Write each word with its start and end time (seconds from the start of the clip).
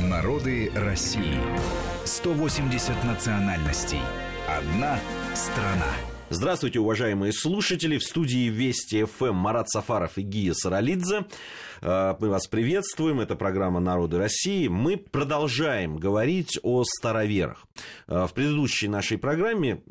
Народы 0.00 0.70
России. 0.74 1.38
180 2.04 3.02
национальностей. 3.04 4.00
Одна 4.46 4.98
страна. 5.34 5.90
Здравствуйте, 6.28 6.80
уважаемые 6.80 7.32
слушатели. 7.32 7.96
В 7.96 8.02
студии 8.04 8.50
Вести 8.50 9.04
ФМ 9.04 9.32
Марат 9.32 9.70
Сафаров 9.70 10.18
и 10.18 10.22
Гия 10.22 10.52
Саралидзе. 10.52 11.24
Мы 11.80 12.28
вас 12.28 12.46
приветствуем. 12.46 13.20
Это 13.20 13.36
программа 13.36 13.80
«Народы 13.80 14.18
России». 14.18 14.68
Мы 14.68 14.98
продолжаем 14.98 15.96
говорить 15.96 16.58
о 16.62 16.84
староверах. 16.84 17.64
В 18.06 18.30
предыдущей 18.34 18.88
нашей 18.88 19.16
программе, 19.16 19.82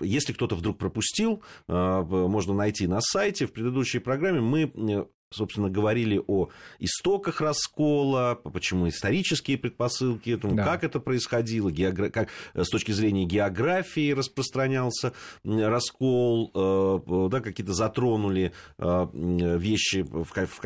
если 0.00 0.32
кто-то 0.32 0.56
вдруг 0.56 0.76
пропустил, 0.78 1.40
можно 1.68 2.52
найти 2.52 2.88
на 2.88 3.00
сайте. 3.00 3.46
В 3.46 3.52
предыдущей 3.52 4.00
программе 4.00 4.40
мы 4.40 5.06
собственно, 5.32 5.70
говорили 5.70 6.20
о 6.26 6.48
истоках 6.78 7.40
раскола, 7.40 8.38
почему 8.52 8.88
исторические 8.88 9.58
предпосылки, 9.58 10.36
тому, 10.36 10.54
да. 10.54 10.64
как 10.64 10.84
это 10.84 11.00
происходило, 11.00 11.70
геогра... 11.70 12.10
как 12.10 12.28
с 12.54 12.68
точки 12.68 12.92
зрения 12.92 13.24
географии 13.24 14.12
распространялся 14.12 15.12
раскол, 15.44 16.50
э, 16.54 17.28
да, 17.30 17.40
какие-то 17.40 17.72
затронули 17.72 18.52
э, 18.78 19.06
вещи, 19.12 20.02
в, 20.02 20.24
в, 20.24 20.60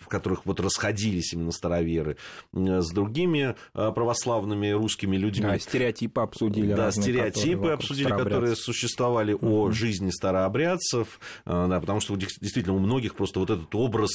в 0.00 0.08
которых 0.08 0.46
вот 0.46 0.60
расходились 0.60 1.32
именно 1.32 1.52
староверы 1.52 2.16
с 2.52 2.90
другими 2.92 3.54
э, 3.74 3.92
православными 3.92 4.70
русскими 4.70 5.16
людьми. 5.16 5.46
Да, 5.46 5.58
стереотипы 5.58 6.20
обсудили. 6.20 6.74
Да, 6.74 6.90
стереотипы 6.90 7.70
обсудили, 7.70 8.08
которые 8.08 8.56
существовали 8.56 9.32
угу. 9.32 9.66
о 9.66 9.70
жизни 9.70 10.10
старообрядцев, 10.10 11.20
да, 11.44 11.80
потому 11.80 12.00
что 12.00 12.16
действительно 12.16 12.74
у 12.74 12.78
многих 12.78 13.14
просто 13.14 13.40
вот 13.40 13.50
этот 13.50 13.74
образ 13.74 13.91
образ 13.92 14.10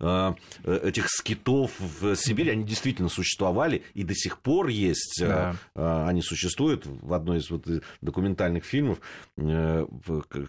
э, 0.00 0.34
этих 0.64 1.08
скитов 1.08 1.72
в 1.78 2.14
Сибири, 2.16 2.50
они 2.50 2.64
действительно 2.64 3.08
существовали 3.08 3.82
и 3.94 4.04
до 4.04 4.14
сих 4.14 4.38
пор 4.38 4.68
есть. 4.68 5.20
Э, 5.22 5.26
да. 5.26 5.56
Э, 5.74 6.08
они 6.08 6.22
существуют 6.22 6.86
в 6.86 7.14
одной 7.14 7.38
из 7.38 7.50
вот 7.50 7.66
документальных 8.00 8.64
фильмов, 8.64 9.00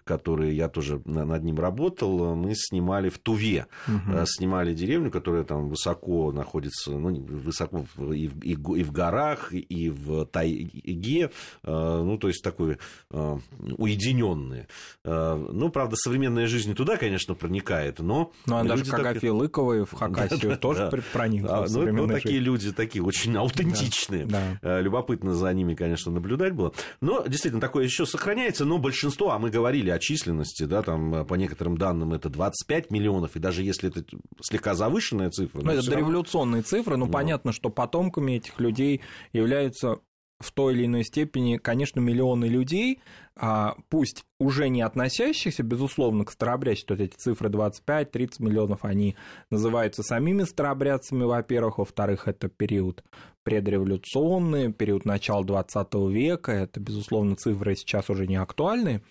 которые 0.03 0.55
я 0.55 0.67
тоже 0.67 1.01
над 1.05 1.43
ним 1.43 1.59
работал. 1.59 2.35
Мы 2.35 2.53
снимали 2.55 3.09
в 3.09 3.19
Туве. 3.19 3.67
Угу. 3.87 4.25
Снимали 4.25 4.73
деревню, 4.73 5.11
которая 5.11 5.43
там 5.43 5.69
высоко 5.69 6.31
находится, 6.31 6.91
ну, 6.91 7.13
высоко 7.15 7.85
и 8.13 8.27
в, 8.27 8.43
и 8.43 8.83
в 8.83 8.91
горах, 8.91 9.53
и 9.53 9.89
в 9.89 10.25
тайге. 10.25 11.31
Ну, 11.63 12.17
то 12.17 12.27
есть 12.27 12.43
такой 12.43 12.77
уединенные. 13.09 14.67
Ну, 15.03 15.69
правда, 15.69 15.95
современная 15.95 16.47
жизнь 16.47 16.75
туда, 16.75 16.97
конечно, 16.97 17.35
проникает, 17.35 17.99
но... 17.99 18.31
Ну, 18.45 18.57
а 18.57 18.63
даже 18.79 18.91
как 18.91 18.99
Агафья 18.99 19.31
Лыковой 19.31 19.85
в 19.85 19.93
Хакасию 19.93 20.57
тоже 20.57 20.89
проникли. 21.11 21.47
А, 21.49 21.65
ну, 21.69 21.91
ну, 21.91 22.07
такие 22.07 22.39
люди, 22.39 22.71
такие 22.71 23.03
очень 23.03 23.35
аутентичные. 23.35 24.27
Э, 24.61 24.81
любопытно 24.81 25.33
за 25.33 25.53
ними, 25.53 25.75
конечно, 25.75 26.11
наблюдать 26.11 26.53
было. 26.53 26.73
Но 27.01 27.25
действительно, 27.25 27.61
такое 27.61 27.85
еще 27.85 28.05
сохраняется, 28.05 28.65
но 28.65 28.77
большинство, 28.77 29.31
а 29.31 29.39
мы 29.39 29.49
говорили 29.49 29.89
о 29.89 29.99
численности, 29.99 30.63
да, 30.63 30.81
там 30.81 31.13
э, 31.15 31.25
по 31.25 31.35
некоторым 31.35 31.77
данным 31.77 32.13
это 32.13 32.29
25 32.29 32.91
миллионов, 32.91 33.35
и 33.35 33.39
даже 33.39 33.63
если 33.63 33.89
это 33.89 34.03
слегка 34.41 34.75
завышенная 34.75 35.29
цифра. 35.29 35.61
Ну, 35.61 35.71
это 35.71 35.89
дореволюционные 35.89 36.61
цифры, 36.61 36.97
но 36.97 37.07
понятно, 37.07 37.51
что 37.51 37.69
потомками 37.69 38.33
этих 38.33 38.59
людей 38.59 39.01
являются 39.31 39.99
в 40.43 40.51
той 40.51 40.73
или 40.73 40.85
иной 40.85 41.03
степени, 41.03 41.57
конечно, 41.57 41.99
миллионы 41.99 42.45
людей, 42.45 43.01
а, 43.35 43.75
пусть 43.89 44.25
уже 44.39 44.69
не 44.69 44.81
относящихся, 44.81 45.63
безусловно, 45.63 46.25
к 46.25 46.31
старообрядчеству, 46.31 46.95
эти 46.95 47.15
цифры 47.15 47.49
25-30 47.49 48.39
миллионов, 48.39 48.85
они 48.85 49.15
называются 49.49 50.03
самими 50.03 50.43
старообрядцами, 50.43 51.23
во-первых, 51.23 51.79
во-вторых, 51.79 52.27
это 52.27 52.49
период 52.49 53.03
предреволюционный, 53.43 54.71
период 54.71 55.05
начала 55.05 55.43
20 55.43 55.93
века, 56.11 56.51
это, 56.51 56.79
безусловно, 56.79 57.35
цифры 57.35 57.75
сейчас 57.75 58.09
уже 58.09 58.27
не 58.27 58.35
актуальны, 58.35 59.01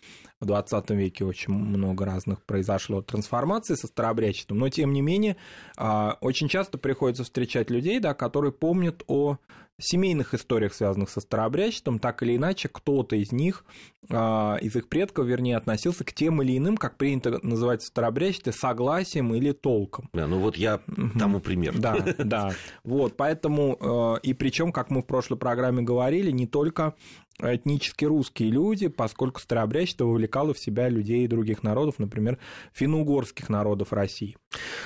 в 0.42 0.46
20 0.46 0.90
веке 0.90 1.24
очень 1.24 1.52
много 1.52 2.04
разных 2.04 2.42
произошло 2.42 3.00
трансформаций 3.00 3.76
со 3.76 3.86
старообрядчеством, 3.86 4.58
но, 4.58 4.68
тем 4.68 4.92
не 4.92 5.00
менее, 5.00 5.36
а, 5.76 6.18
очень 6.20 6.48
часто 6.48 6.78
приходится 6.78 7.22
встречать 7.22 7.70
людей, 7.70 8.00
да, 8.00 8.12
которые 8.12 8.50
помнят 8.50 9.04
о 9.06 9.38
семейных 9.78 10.34
историях, 10.34 10.74
связанных 10.74 11.10
со 11.10 11.20
старообрядчеством, 11.20 11.98
так 11.98 12.22
или 12.22 12.36
иначе, 12.36 12.68
кто-то 12.68 13.16
из 13.16 13.30
них, 13.30 13.64
а, 14.10 14.56
из 14.60 14.74
их 14.74 14.88
предков, 14.88 15.26
вернее, 15.26 15.56
относился 15.56 16.04
к 16.04 16.12
тем 16.12 16.42
или 16.42 16.58
иным, 16.58 16.76
как 16.76 16.96
принято 16.96 17.38
называть 17.42 17.82
в 17.82 17.86
старообрядчестве, 17.86 18.52
согласием 18.52 19.32
или 19.34 19.52
толком. 19.52 20.10
Да, 20.12 20.26
ну 20.26 20.40
вот 20.40 20.56
я 20.56 20.80
тому 21.18 21.38
пример. 21.40 21.78
Да, 21.78 21.96
да. 22.18 22.50
Вот, 22.82 23.16
поэтому, 23.16 23.76
э, 23.80 24.20
и 24.22 24.34
причем, 24.34 24.72
как 24.72 24.90
мы 24.90 25.02
в 25.02 25.06
прошлой 25.06 25.36
программе 25.36 25.82
говорили, 25.82 26.32
не 26.32 26.46
только 26.46 26.94
этнически 27.42 28.04
русские 28.04 28.50
люди, 28.50 28.88
поскольку 28.88 29.40
старообрядчество 29.40 30.04
вовлекало 30.04 30.54
в 30.54 30.58
себя 30.58 30.88
людей 30.88 31.26
других 31.26 31.62
народов, 31.62 31.98
например, 31.98 32.38
финно-угорских 32.72 33.48
народов 33.48 33.92
России. 33.92 34.36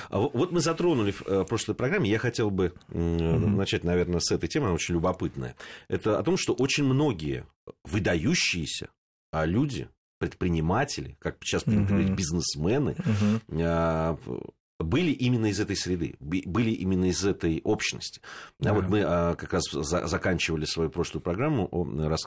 А 0.09 0.19
вот 0.19 0.51
мы 0.51 0.59
затронули 0.59 1.11
в 1.11 1.21
э, 1.27 1.45
прошлой 1.45 1.75
программе, 1.75 2.09
я 2.09 2.19
хотел 2.19 2.49
бы 2.49 2.73
mm-hmm. 2.89 3.47
начать, 3.47 3.83
наверное, 3.83 4.19
с 4.19 4.31
этой 4.31 4.47
темы, 4.47 4.67
она 4.67 4.75
очень 4.75 4.95
любопытная. 4.95 5.55
Это 5.89 6.17
о 6.19 6.23
том, 6.23 6.37
что 6.37 6.53
очень 6.53 6.83
многие 6.83 7.45
выдающиеся 7.83 8.89
а, 9.31 9.45
люди, 9.45 9.89
предприниматели, 10.19 11.15
как 11.19 11.37
сейчас 11.41 11.63
принято 11.63 11.89
говорить, 11.89 12.11
бизнесмены, 12.11 12.95
угу 12.99 14.53
были 14.79 15.11
именно 15.11 15.47
из 15.47 15.59
этой 15.59 15.75
среды, 15.75 16.15
были 16.19 16.71
именно 16.71 17.05
из 17.05 17.23
этой 17.25 17.61
общности. 17.63 18.21
Да. 18.59 18.73
вот 18.73 18.87
мы 18.89 19.01
а, 19.03 19.35
как 19.35 19.53
раз 19.53 19.63
заканчивали 19.71 20.65
свою 20.65 20.89
прошлую 20.89 21.21
программу 21.21 21.67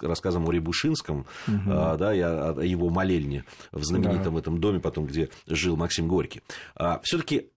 рассказом 0.03 0.49
о 0.49 0.53
Рябушинском, 0.53 1.27
угу. 1.47 1.61
да, 1.65 2.15
и 2.15 2.21
о 2.21 2.61
его 2.63 2.91
молельне 2.91 3.45
в 3.71 3.85
знаменитом 3.85 4.35
да. 4.35 4.41
этом 4.41 4.61
доме, 4.61 4.81
потом, 4.81 5.07
где 5.07 5.31
жил 5.47 5.77
Максим 5.77 6.09
Горький. 6.09 6.43
А, 6.75 7.01
Все-таки 7.05 7.51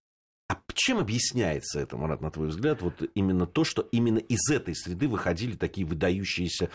а 0.50 0.58
чем 0.76 1.00
объясняется 1.00 1.80
это, 1.80 1.98
Марат, 1.98 2.22
на 2.22 2.30
твой 2.30 2.50
взгляд, 2.50 2.82
вот 2.82 3.02
именно 3.16 3.48
то, 3.48 3.64
что 3.64 3.82
именно 3.92 4.20
из 4.20 4.52
этой 4.52 4.76
среды 4.76 5.08
выходили 5.08 5.56
такие 5.56 5.88
выдающиеся, 5.88 6.70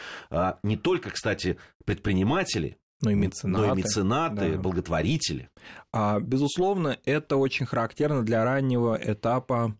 не 0.62 0.76
только, 0.76 1.10
кстати, 1.10 1.58
предприниматели, 1.84 2.78
но 3.00 3.10
и 3.10 3.14
меценаты, 3.14 3.66
но 3.66 3.72
и 3.72 3.76
меценаты 3.76 4.52
да. 4.52 4.58
благотворители. 4.58 5.50
А, 5.92 6.20
безусловно, 6.20 6.98
это 7.04 7.36
очень 7.36 7.66
характерно 7.66 8.24
для 8.24 8.44
раннего 8.44 8.98
этапа 9.00 9.76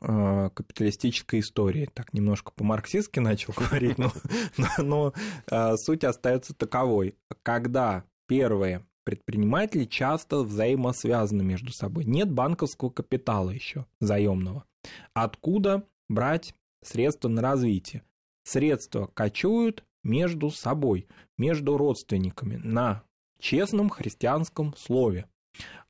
а, 0.00 0.50
капиталистической 0.50 1.40
истории. 1.40 1.88
Так 1.92 2.14
немножко 2.14 2.52
по-марксистски 2.52 3.20
начал 3.20 3.54
говорить, 3.56 3.98
но, 3.98 4.12
но, 4.56 4.68
но 4.78 5.12
а, 5.50 5.76
суть 5.76 6.04
остается 6.04 6.54
таковой. 6.54 7.16
Когда 7.42 8.04
первые 8.26 8.86
предприниматели 9.04 9.84
часто 9.84 10.38
взаимосвязаны 10.38 11.44
между 11.44 11.72
собой. 11.72 12.04
Нет 12.04 12.30
банковского 12.30 12.90
капитала 12.90 13.50
еще 13.50 13.86
заемного. 14.00 14.64
Откуда 15.12 15.84
брать 16.08 16.54
средства 16.82 17.28
на 17.28 17.42
развитие? 17.42 18.02
Средства 18.44 19.06
кочуют 19.06 19.84
между 20.04 20.50
собой, 20.50 21.08
между 21.36 21.76
родственниками 21.76 22.56
на 22.56 23.02
честном 23.40 23.90
христианском 23.90 24.74
слове. 24.76 25.26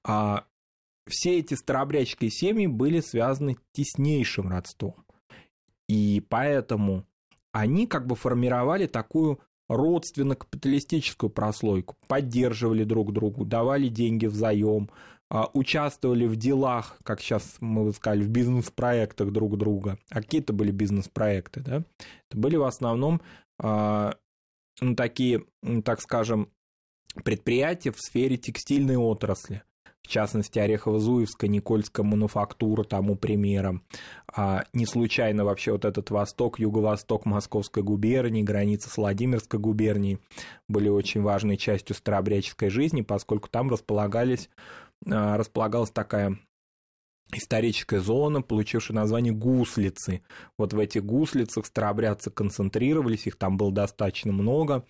А 0.02 0.44
все 1.06 1.38
эти 1.38 1.54
старообрядческие 1.54 2.30
семьи 2.30 2.66
были 2.66 3.00
связаны 3.00 3.56
теснейшим 3.72 4.48
родством. 4.48 5.04
И 5.88 6.24
поэтому 6.28 7.04
они 7.52 7.86
как 7.86 8.06
бы 8.06 8.16
формировали 8.16 8.86
такую 8.86 9.40
родственно-капиталистическую 9.68 11.30
прослойку, 11.30 11.96
поддерживали 12.06 12.84
друг 12.84 13.12
друга, 13.12 13.44
давали 13.44 13.88
деньги 13.88 14.26
взаим, 14.26 14.90
а, 15.30 15.48
участвовали 15.52 16.26
в 16.26 16.36
делах, 16.36 16.98
как 17.02 17.20
сейчас 17.20 17.56
мы 17.60 17.92
сказали, 17.92 18.22
в 18.22 18.28
бизнес-проектах 18.28 19.30
друг 19.30 19.56
друга. 19.56 19.98
А 20.10 20.16
какие-то 20.16 20.52
были 20.52 20.70
бизнес-проекты, 20.70 21.60
да? 21.60 21.84
Это 22.30 22.38
были 22.38 22.56
в 22.56 22.64
основном 22.64 23.22
такие, 24.96 25.44
так 25.84 26.00
скажем, 26.00 26.50
предприятия 27.22 27.92
в 27.92 28.00
сфере 28.00 28.36
текстильной 28.36 28.96
отрасли. 28.96 29.62
В 30.02 30.08
частности, 30.08 30.58
Орехово-Зуевская, 30.58 31.48
Никольская 31.48 32.04
мануфактура 32.04 32.84
тому 32.84 33.16
примером. 33.16 33.82
А 34.30 34.64
не 34.74 34.84
случайно 34.84 35.46
вообще 35.46 35.72
вот 35.72 35.86
этот 35.86 36.10
восток, 36.10 36.58
юго-восток 36.58 37.24
Московской 37.24 37.82
губернии, 37.82 38.42
граница 38.42 38.90
с 38.90 38.98
Владимирской 38.98 39.58
губернией 39.58 40.18
были 40.68 40.90
очень 40.90 41.22
важной 41.22 41.56
частью 41.56 41.96
старообрядческой 41.96 42.68
жизни, 42.68 43.00
поскольку 43.00 43.48
там 43.48 43.70
располагались, 43.70 44.50
а, 45.10 45.38
располагалась 45.38 45.90
такая 45.90 46.38
историческая 47.32 48.00
зона, 48.00 48.42
получившая 48.42 48.94
название 48.96 49.32
Гуслицы. 49.32 50.22
Вот 50.58 50.72
в 50.72 50.78
этих 50.78 51.04
гуслицах 51.04 51.66
старообрядцы 51.66 52.30
концентрировались, 52.30 53.26
их 53.26 53.36
там 53.36 53.56
было 53.56 53.72
достаточно 53.72 54.32
много, 54.32 54.84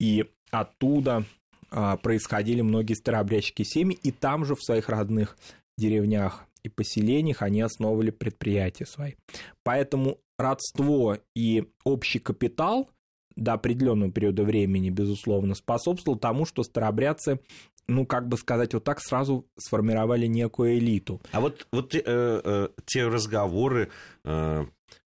и 0.00 0.24
оттуда 0.50 1.24
а, 1.70 1.96
происходили 1.96 2.60
многие 2.60 2.94
старообрядческие 2.94 3.66
семьи, 3.66 3.98
и 4.02 4.10
там 4.10 4.44
же 4.44 4.54
в 4.54 4.62
своих 4.62 4.88
родных 4.88 5.36
деревнях 5.78 6.44
и 6.62 6.68
поселениях 6.68 7.42
они 7.42 7.60
основывали 7.60 8.10
предприятия 8.10 8.86
свои. 8.86 9.12
Поэтому 9.62 10.18
родство 10.38 11.18
и 11.34 11.68
общий 11.84 12.18
капитал 12.18 12.90
до 13.36 13.52
определенного 13.52 14.10
периода 14.10 14.44
времени, 14.44 14.90
безусловно, 14.90 15.54
способствовал 15.54 16.18
тому, 16.18 16.46
что 16.46 16.62
старобрядцы 16.62 17.40
ну, 17.88 18.06
как 18.06 18.28
бы 18.28 18.36
сказать, 18.36 18.74
вот 18.74 18.84
так 18.84 19.00
сразу 19.00 19.46
сформировали 19.56 20.26
некую 20.26 20.78
элиту. 20.78 21.20
А 21.32 21.40
вот, 21.40 21.66
вот 21.72 21.94
э, 21.94 22.02
э, 22.04 22.68
те 22.84 23.06
разговоры, 23.06 23.90
э, 24.24 24.66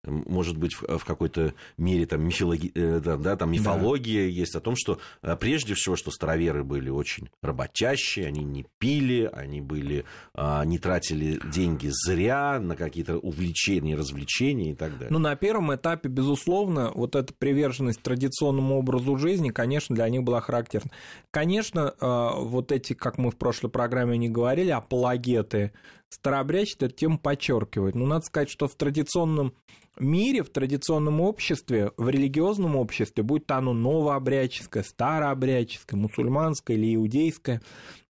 может 0.10 0.58
быть, 0.58 0.74
в 0.74 1.04
какой-то 1.06 1.54
мере 1.78 2.06
там, 2.06 2.24
мифологи... 2.24 2.72
Э, 2.76 3.00
да, 3.00 3.36
там 3.36 3.52
мифология 3.52 4.26
да. 4.26 4.30
есть 4.30 4.56
о 4.56 4.60
том, 4.60 4.76
что 4.78 5.00
э, 5.22 5.36
прежде 5.40 5.74
всего, 5.74 5.96
что 5.96 6.12
староверы 6.12 6.64
были 6.64 6.90
очень 6.90 7.30
работящие, 7.42 8.28
они 8.28 8.44
не 8.44 8.66
пили, 8.80 9.30
они 9.32 9.62
были, 9.62 10.06
а, 10.34 10.64
не 10.66 10.78
тратили 10.78 11.40
деньги 11.52 11.90
зря 11.92 12.60
на 12.60 12.76
какие-то 12.76 13.18
увлечения, 13.18 13.96
развлечения 13.96 14.72
и 14.72 14.76
так 14.76 14.94
далее. 14.94 15.10
Ну, 15.10 15.20
на 15.20 15.36
первом 15.36 15.74
этапе, 15.74 16.10
безусловно, 16.10 16.92
вот 16.94 17.16
эта 17.16 17.34
приверженность 17.34 18.02
традиционному 18.02 18.78
образу 18.78 19.18
жизни, 19.18 19.50
конечно, 19.50 19.96
для 19.96 20.10
них 20.10 20.24
была 20.24 20.42
характерна. 20.42 20.92
Конечно, 21.32 21.94
э, 22.00 22.30
вот 22.38 22.72
эти, 22.72 22.94
как 22.94 23.18
мы 23.18 23.32
в 23.32 23.38
прошлой 23.38 23.70
программе 23.70 24.18
не 24.18 24.30
говорили, 24.30 24.70
апологеты 24.70 25.72
старообрядчество 26.10 26.86
эту 26.86 26.96
тему 26.96 27.20
подчеркивает. 27.20 27.96
Но 27.96 28.06
надо 28.06 28.26
сказать, 28.26 28.50
что 28.50 28.68
в 28.68 28.76
традиционном 28.76 29.54
мире, 30.00 30.44
в 30.44 30.50
традиционном 30.50 31.22
обществе, 31.22 31.92
в 31.98 32.10
религиозном 32.10 32.75
обществе, 32.75 33.24
будь 33.24 33.46
то 33.46 33.57
оно 33.57 33.74
новообрядческое, 33.74 34.84
старообрядческое, 34.84 36.00
мусульманское 36.00 36.78
или 36.78 36.96
иудейское, 36.96 37.62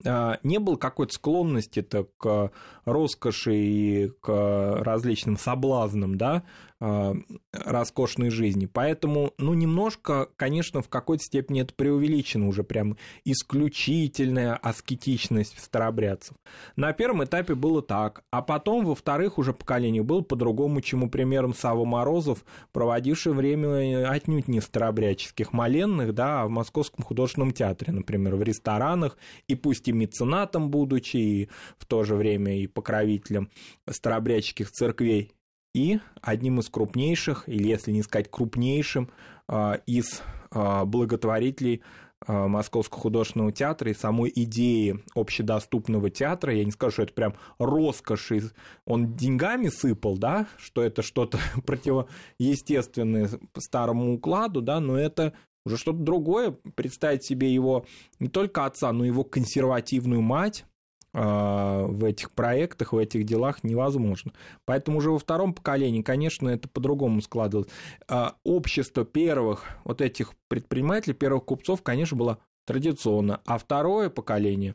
а, 0.05 0.39
не 0.43 0.59
было 0.59 0.77
какой-то 0.77 1.15
склонности-то 1.15 2.07
к 2.19 2.53
роскоши 2.85 3.57
и 3.57 4.09
к 4.21 4.79
различным 4.83 5.37
соблазнам, 5.37 6.17
да, 6.17 6.45
роскошной 6.81 8.31
жизни. 8.31 8.67
Поэтому, 8.67 9.33
ну, 9.39 9.55
немножко, 9.55 10.29
конечно, 10.37 10.81
в 10.81 10.89
какой-то 10.89 11.25
степени 11.25 11.63
это 11.63 11.75
преувеличено 11.75 12.47
уже 12.47 12.63
прям 12.63 12.97
исключительная 13.25 14.55
аскетичность 14.55 15.59
старобрядцев. 15.59 16.37
На 16.77 16.93
первом 16.93 17.25
этапе 17.25 17.55
было 17.55 17.83
так, 17.83 18.23
а 18.31 18.43
потом 18.43 18.85
во 18.85 18.95
вторых 18.95 19.39
уже 19.39 19.53
поколениях 19.53 20.05
было 20.05 20.21
по-другому, 20.21 20.81
чему 20.81 21.11
примером 21.11 21.53
Сава 21.53 21.85
Морозов, 21.85 22.45
проводивший 22.73 23.33
время 23.33 24.09
отнюдь 24.09 24.47
не 24.47 24.61
в 24.61 24.65
старобрядческих 24.65 25.53
моленных, 25.53 26.15
да, 26.15 26.43
а 26.43 26.47
в 26.47 26.51
Московском 26.51 27.05
художественном 27.05 27.53
театре, 27.53 27.93
например, 27.93 28.37
в 28.37 28.43
ресторанах, 28.43 29.19
и 29.49 29.57
пусть 29.57 29.89
и 29.89 29.93
меценатом 29.93 30.71
будучи, 30.71 31.17
и 31.17 31.49
в 31.77 31.87
то 31.87 32.05
же 32.05 32.15
время 32.15 32.61
и 32.61 32.67
покровителем 32.69 33.51
старобрядческих 33.91 34.71
церквей, 34.71 35.33
и 35.75 36.01
одним 36.21 36.61
из 36.61 36.69
крупнейших, 36.69 37.49
или 37.49 37.69
если 37.69 37.93
не 37.93 38.03
сказать 38.03 38.31
крупнейшим, 38.31 39.11
а, 39.47 39.81
из 39.87 40.23
а, 40.51 40.85
благотворителей 40.85 41.83
а, 42.27 42.49
Московского 42.49 43.01
художественного 43.01 43.53
театра 43.53 43.91
и 43.91 43.95
самой 43.95 44.33
идеи 44.35 45.03
общедоступного 45.15 46.11
театра. 46.11 46.55
Я 46.55 46.65
не 46.65 46.71
скажу, 46.71 46.93
что 46.93 47.03
это 47.05 47.13
прям 47.15 47.35
роскошь, 47.59 48.33
он 48.85 49.15
деньгами 49.15 49.69
сыпал, 49.69 50.19
да, 50.19 50.47
что 50.59 50.83
это 50.83 51.03
что-то 51.03 51.39
противоестественное 51.67 53.31
старому 53.57 54.15
укладу, 54.15 54.61
да, 54.61 54.81
но 54.81 54.99
это 54.99 55.33
уже 55.65 55.77
что-то 55.77 55.99
другое. 55.99 56.57
Представить 56.75 57.25
себе 57.25 57.53
его 57.53 57.87
не 58.19 58.29
только 58.29 58.65
отца, 58.67 58.93
но 58.93 59.05
и 59.05 59.09
его 59.09 59.25
консервативную 59.25 60.21
мать, 60.21 60.65
в 61.21 62.05
этих 62.05 62.31
проектах, 62.31 62.93
в 62.93 62.97
этих 62.97 63.25
делах 63.25 63.65
невозможно. 63.65 64.33
Поэтому 64.65 64.99
уже 64.99 65.11
во 65.11 65.19
втором 65.19 65.53
поколении, 65.53 66.03
конечно, 66.03 66.49
это 66.49 66.69
по-другому 66.69 67.21
складывалось. 67.23 67.69
А, 68.09 68.37
общество 68.45 69.05
первых 69.05 69.65
вот 69.85 70.01
этих 70.01 70.35
предпринимателей, 70.49 71.15
первых 71.15 71.45
купцов, 71.45 71.83
конечно, 71.83 72.17
было 72.17 72.39
традиционно, 72.67 73.41
а 73.47 73.59
второе 73.59 74.11
поколение 74.11 74.75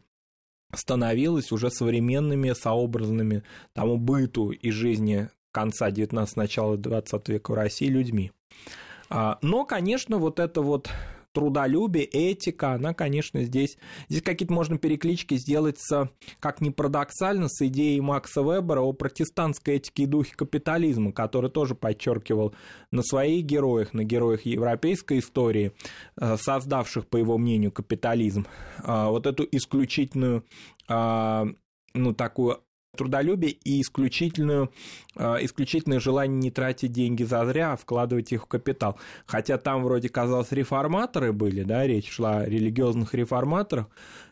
становилось 0.73 1.51
уже 1.51 1.69
современными, 1.69 2.51
сообразными 2.53 3.43
тому 3.73 3.97
быту 3.97 4.51
и 4.51 4.71
жизни 4.71 5.29
конца 5.51 5.91
19 5.91 6.35
начала 6.35 6.77
20 6.77 7.29
века 7.29 7.51
в 7.51 7.53
России 7.53 7.87
людьми. 7.87 8.31
А, 9.09 9.37
но, 9.41 9.65
конечно, 9.65 10.17
вот 10.17 10.39
это 10.39 10.61
вот 10.61 10.89
трудолюбие, 11.33 12.05
этика, 12.05 12.73
она, 12.73 12.93
конечно, 12.93 13.43
здесь... 13.43 13.77
Здесь 14.07 14.21
какие-то 14.21 14.53
можно 14.53 14.77
переклички 14.77 15.35
сделать 15.35 15.79
с, 15.79 16.09
как 16.39 16.61
ни 16.61 16.69
парадоксально, 16.69 17.47
с 17.49 17.61
идеей 17.65 17.99
Макса 18.01 18.41
Вебера 18.41 18.81
о 18.81 18.93
протестантской 18.93 19.75
этике 19.75 20.03
и 20.03 20.07
духе 20.07 20.33
капитализма, 20.35 21.11
который 21.11 21.49
тоже 21.49 21.75
подчеркивал 21.75 22.53
на 22.91 23.03
своих 23.03 23.45
героях, 23.45 23.93
на 23.93 24.03
героях 24.03 24.45
европейской 24.45 25.19
истории, 25.19 25.73
э, 26.19 26.37
создавших, 26.37 27.07
по 27.07 27.17
его 27.17 27.37
мнению, 27.37 27.71
капитализм, 27.71 28.45
э, 28.83 29.07
вот 29.07 29.25
эту 29.25 29.47
исключительную 29.51 30.45
э, 30.87 31.45
ну, 31.93 32.13
такую 32.13 32.59
трудолюбие 32.95 33.51
и 33.51 33.81
исключительную, 33.81 34.71
а, 35.15 35.37
исключительное 35.41 35.99
желание 35.99 36.37
не 36.37 36.51
тратить 36.51 36.91
деньги 36.91 37.23
зазря, 37.23 37.73
а 37.73 37.75
вкладывать 37.75 38.31
их 38.31 38.43
в 38.43 38.45
капитал. 38.45 38.97
Хотя 39.25 39.57
там 39.57 39.83
вроде 39.83 40.09
казалось 40.09 40.51
реформаторы 40.51 41.33
были, 41.33 41.63
да, 41.63 41.87
речь 41.87 42.11
шла 42.11 42.39
о 42.39 42.45
религиозных 42.45 43.13
реформаторах, 43.13 43.87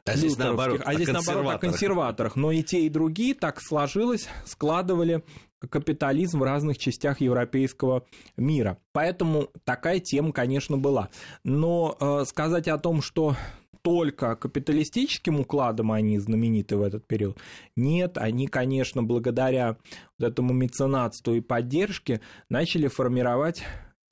а 0.06 0.16
здесь 0.16 0.38
наоборот, 0.38 0.81
а 0.86 0.94
здесь 0.94 1.08
наоборот 1.08 1.56
о 1.56 1.58
консерваторах. 1.58 2.36
Но 2.36 2.52
и 2.52 2.62
те, 2.63 2.81
и 2.81 2.90
другие 2.90 3.34
так 3.34 3.62
сложилось, 3.62 4.28
складывали 4.46 5.24
капитализм 5.69 6.40
в 6.40 6.44
разных 6.44 6.78
частях 6.78 7.22
европейского 7.22 8.04
мира. 8.36 8.78
Поэтому 8.94 9.50
такая 9.63 10.00
тема, 10.00 10.31
конечно, 10.31 10.78
была. 10.78 11.10
Но 11.44 11.96
э, 12.00 12.25
сказать 12.25 12.68
о 12.68 12.80
том, 12.80 13.02
что 13.02 13.36
только 13.81 14.36
капиталистическим 14.36 15.39
укладом 15.39 15.92
они 15.92 16.19
знамениты 16.19 16.78
в 16.78 16.81
этот 16.81 17.07
период. 17.07 17.38
Нет, 17.75 18.18
они, 18.18 18.48
конечно, 18.48 19.04
благодаря 19.04 19.78
вот 20.19 20.28
этому 20.28 20.54
меценатству 20.54 21.33
и 21.33 21.42
поддержке 21.42 22.22
начали 22.50 22.88
формировать 22.88 23.63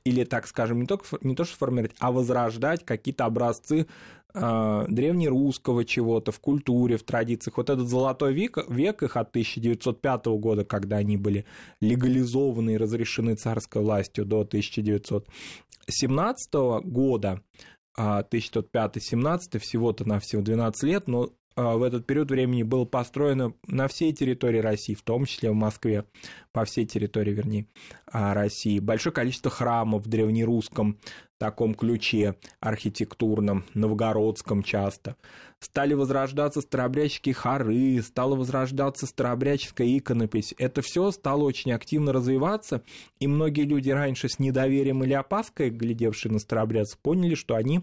или, 0.04 0.24
так 0.24 0.48
скажем, 0.48 0.80
не, 0.80 0.88
только, 0.88 1.06
не 1.22 1.36
то 1.36 1.46
что 1.46 1.56
формировать, 1.58 1.96
а 2.00 2.12
возрождать 2.12 2.84
какие-то 2.86 3.26
образцы 3.26 3.86
э, 4.34 4.86
древнерусского 4.88 5.86
чего-то 5.86 6.32
в 6.32 6.40
культуре, 6.40 6.98
в 6.98 7.04
традициях. 7.04 7.58
Вот 7.58 7.70
этот 7.70 7.88
золотой 7.88 8.34
век, 8.34 8.58
век 8.70 9.04
их 9.04 9.16
от 9.18 9.30
1905 9.30 10.26
года, 10.40 10.66
когда 10.66 10.98
они 10.98 11.18
были 11.18 11.46
легализованы 11.82 12.72
и 12.72 12.78
разрешены 12.78 13.36
царской 13.36 13.84
властью 13.84 14.26
до 14.26 14.42
1917 14.42 16.54
года, 16.86 17.44
1905-17, 18.00 19.60
всего-то 19.60 20.08
на 20.08 20.20
всего 20.20 20.42
12 20.42 20.84
лет, 20.84 21.08
но 21.08 21.30
а, 21.56 21.76
в 21.76 21.84
этот 21.84 22.08
период 22.08 22.32
времени 22.32 22.64
было 22.64 22.86
построено 22.86 23.54
на 23.68 23.88
всей 23.90 24.14
территории 24.14 24.60
России, 24.60 24.94
в 24.94 25.02
том 25.02 25.26
числе 25.26 25.52
в 25.52 25.56
Москве, 25.56 26.06
по 26.54 26.64
всей 26.64 26.86
территории, 26.86 27.32
вернее, 27.32 27.66
а, 28.12 28.34
России. 28.34 28.80
Большое 28.80 29.14
количество 29.14 29.52
храмов 29.52 30.06
в 30.06 30.08
древнерусском 30.08 30.98
таком 31.40 31.74
ключе 31.74 32.36
архитектурном, 32.60 33.66
новгородском 33.74 34.62
часто. 34.62 35.16
Стали 35.60 35.94
возрождаться 35.94 36.62
старообрядческие 36.62 37.34
хоры, 37.34 38.02
стала 38.02 38.36
возрождаться 38.36 39.08
старообрядческая 39.08 39.98
иконопись. 39.98 40.54
Это 40.58 40.82
все 40.82 41.10
стало 41.12 41.44
очень 41.44 41.72
активно 41.72 42.14
развиваться, 42.14 42.84
и 43.20 43.28
многие 43.28 43.64
люди 43.64 43.90
раньше 43.90 44.30
с 44.30 44.38
недоверием 44.38 45.04
или 45.04 45.14
опаской, 45.14 45.70
глядевшие 45.70 46.32
на 46.32 46.40
старообрядцев, 46.40 47.00
поняли, 47.00 47.36
что 47.36 47.56
они 47.56 47.82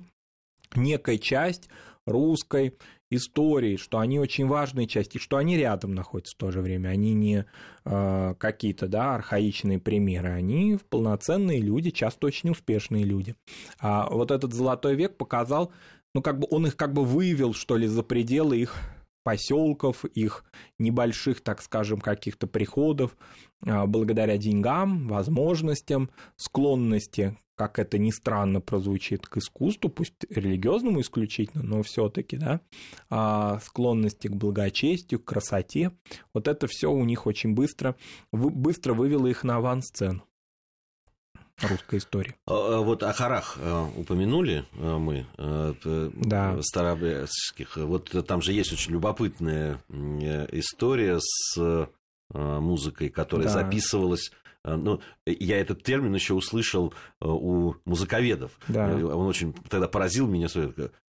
некая 0.75 1.19
часть 1.19 1.69
русской 2.07 2.77
истории, 3.11 3.77
что 3.77 3.99
они 3.99 4.19
очень 4.19 4.47
важные 4.47 4.87
части, 4.87 5.19
что 5.19 5.37
они 5.37 5.57
рядом 5.57 5.95
находятся 5.95 6.35
в 6.35 6.39
то 6.39 6.51
же 6.51 6.61
время. 6.61 6.89
Они 6.89 7.15
не 7.15 7.45
э, 7.85 8.35
какие-то 8.39 8.89
да, 8.89 9.15
архаичные 9.15 9.79
примеры, 9.79 10.31
они 10.31 10.79
полноценные 10.89 11.61
люди, 11.61 11.91
часто 11.91 12.27
очень 12.27 12.51
успешные 12.51 13.05
люди. 13.05 13.35
А 13.79 14.09
вот 14.11 14.31
этот 14.31 14.53
золотой 14.53 14.97
век 14.97 15.17
показал, 15.17 15.73
ну 16.15 16.23
как 16.23 16.39
бы 16.39 16.47
он 16.51 16.67
их 16.67 16.77
как 16.77 16.93
бы 16.93 17.05
выявил, 17.05 17.55
что 17.55 17.77
ли, 17.77 17.87
за 17.87 18.03
пределы 18.03 18.59
их 18.59 18.75
поселков, 19.27 20.05
их 20.05 20.45
небольших, 20.79 21.41
так 21.41 21.61
скажем, 21.61 22.01
каких-то 22.01 22.47
приходов, 22.47 23.17
а, 23.67 23.85
благодаря 23.87 24.39
деньгам, 24.39 25.09
возможностям, 25.09 26.11
склонности 26.37 27.37
как 27.57 27.79
это 27.79 27.97
ни 27.97 28.11
странно 28.11 28.61
прозвучит, 28.61 29.27
к 29.27 29.39
искусству, 29.39 29.89
пусть 29.89 30.13
религиозному 30.29 31.01
исключительно, 31.01 31.65
но 31.65 31.83
все-таки, 31.83 32.37
да, 32.37 32.61
а 33.09 33.61
склонности 33.61 34.29
к 34.29 34.37
благочестию, 34.37 35.21
к 35.21 35.25
красоте, 35.25 35.93
вот 36.35 36.49
это 36.49 36.67
все 36.67 36.93
у 36.93 37.03
них 37.05 37.27
очень 37.27 37.55
быстро, 37.55 37.97
быстро 38.31 38.93
вывело 38.93 39.27
их 39.27 39.43
на 39.43 39.57
авансцену 39.57 40.23
русской 41.63 41.99
истории. 41.99 42.35
А, 42.47 42.79
а 42.79 42.81
вот 42.81 43.03
о 43.03 43.13
хорах 43.13 43.57
э, 43.59 43.85
упомянули 43.97 44.65
э, 44.75 44.97
мы, 44.99 45.27
э, 45.39 46.11
да. 46.15 46.61
старообрядческих. 46.63 47.77
Вот 47.77 48.15
там 48.27 48.43
же 48.43 48.53
есть 48.53 48.73
очень 48.73 48.93
любопытная 48.93 49.81
история 50.53 51.19
с 51.21 51.89
музыкой, 52.33 53.09
которая 53.09 53.47
Да. 53.47 53.53
записывалась. 53.53 54.33
Ну, 54.65 55.01
я 55.25 55.61
этот 55.61 55.85
термин 55.85 56.13
еще 56.13 56.35
услышал 56.35 56.93
у 57.21 57.75
музыковедов. 57.85 58.59
Да. 58.67 58.93
Он 58.95 59.29
очень 59.29 59.53
тогда 59.69 59.87
поразил 59.87 60.27
меня, 60.27 60.49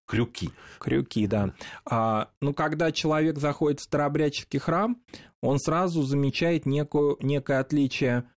крюки. 0.07 0.51
Крюки, 0.79 1.27
да. 1.27 1.55
А, 1.85 2.29
ну, 2.41 2.53
когда 2.53 2.93
человек 2.93 3.39
заходит 3.39 3.81
в 3.81 3.85
старообрядческий 3.85 4.59
храм, 4.59 4.99
он 5.41 5.59
сразу 5.59 6.03
замечает 6.03 6.67
некую, 6.67 7.17
некое 7.21 7.61
отличие 7.61 8.29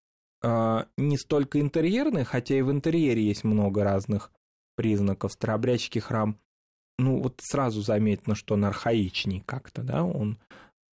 не 0.43 1.17
столько 1.17 1.61
интерьерное, 1.61 2.25
хотя 2.25 2.57
и 2.57 2.63
в 2.63 2.71
интерьере 2.71 3.23
есть 3.23 3.45
много 3.45 3.83
разных 3.83 4.31
признаков. 4.77 5.33
Старообрядческий 5.33 6.01
храм, 6.01 6.39
ну, 6.99 7.21
вот 7.21 7.41
сразу 7.43 7.81
заметно, 7.81 8.37
что 8.37 8.55
он 8.55 8.65
архаичней 8.65 9.43
как-то, 9.45 9.83
да, 9.83 10.05
он, 10.05 10.39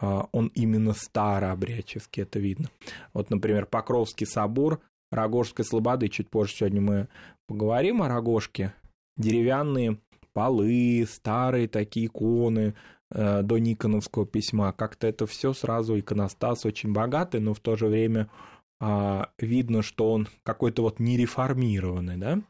а, 0.01 0.29
он 0.33 0.49
именно 0.55 0.95
старообрядческий, 0.95 2.23
это 2.23 2.39
видно. 2.39 2.71
Вот, 3.13 3.29
например, 3.29 3.67
Покровский 3.67 4.27
собор 4.27 4.81
Рогожской 5.11 5.65
Слободы, 5.65 6.09
чуть 6.09 6.31
позже 6.31 6.55
сегодня 6.55 6.81
мы 6.81 7.09
поговорим 7.47 8.03
о 8.03 8.09
Рогожке, 8.09 8.73
деревянные 9.17 9.99
полы, 10.33 11.07
старые 11.09 11.69
такие 11.69 12.07
иконы 12.07 12.75
э, 13.11 13.43
до 13.43 13.59
Никоновского 13.59 14.27
письма. 14.27 14.73
Как-то 14.73 15.07
это 15.07 15.27
все 15.27 15.53
сразу 15.53 15.99
иконостас 15.99 16.65
очень 16.65 16.93
богатый, 16.93 17.41
но 17.41 17.55
в 17.55 17.61
то 17.61 17.77
же 17.77 17.87
время 17.87 18.29
а, 18.31 18.53
видно, 19.38 19.83
что 19.83 20.12
он 20.12 20.28
какой-то 20.43 20.83
вот 20.83 21.00
нереформированный, 21.00 22.16
да. 22.16 22.43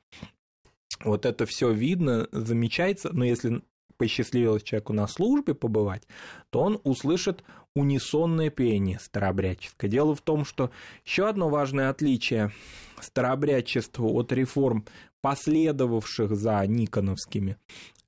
Вот 1.04 1.26
это 1.26 1.46
все 1.46 1.70
видно, 1.72 2.28
замечается, 2.32 3.10
но 3.12 3.24
если 3.24 3.62
посчастливилось 3.96 4.62
человеку 4.62 4.92
на 4.92 5.06
службе 5.06 5.54
побывать, 5.54 6.06
то 6.50 6.60
он 6.60 6.80
услышит 6.84 7.44
унисонное 7.74 8.50
пение 8.50 8.98
старообрядческое. 8.98 9.90
Дело 9.90 10.14
в 10.14 10.20
том, 10.20 10.44
что 10.44 10.70
еще 11.04 11.28
одно 11.28 11.48
важное 11.48 11.90
отличие 11.90 12.52
старообрядчества 13.00 14.06
от 14.06 14.32
реформ, 14.32 14.84
последовавших 15.20 16.34
за 16.36 16.64
Никоновскими, 16.66 17.56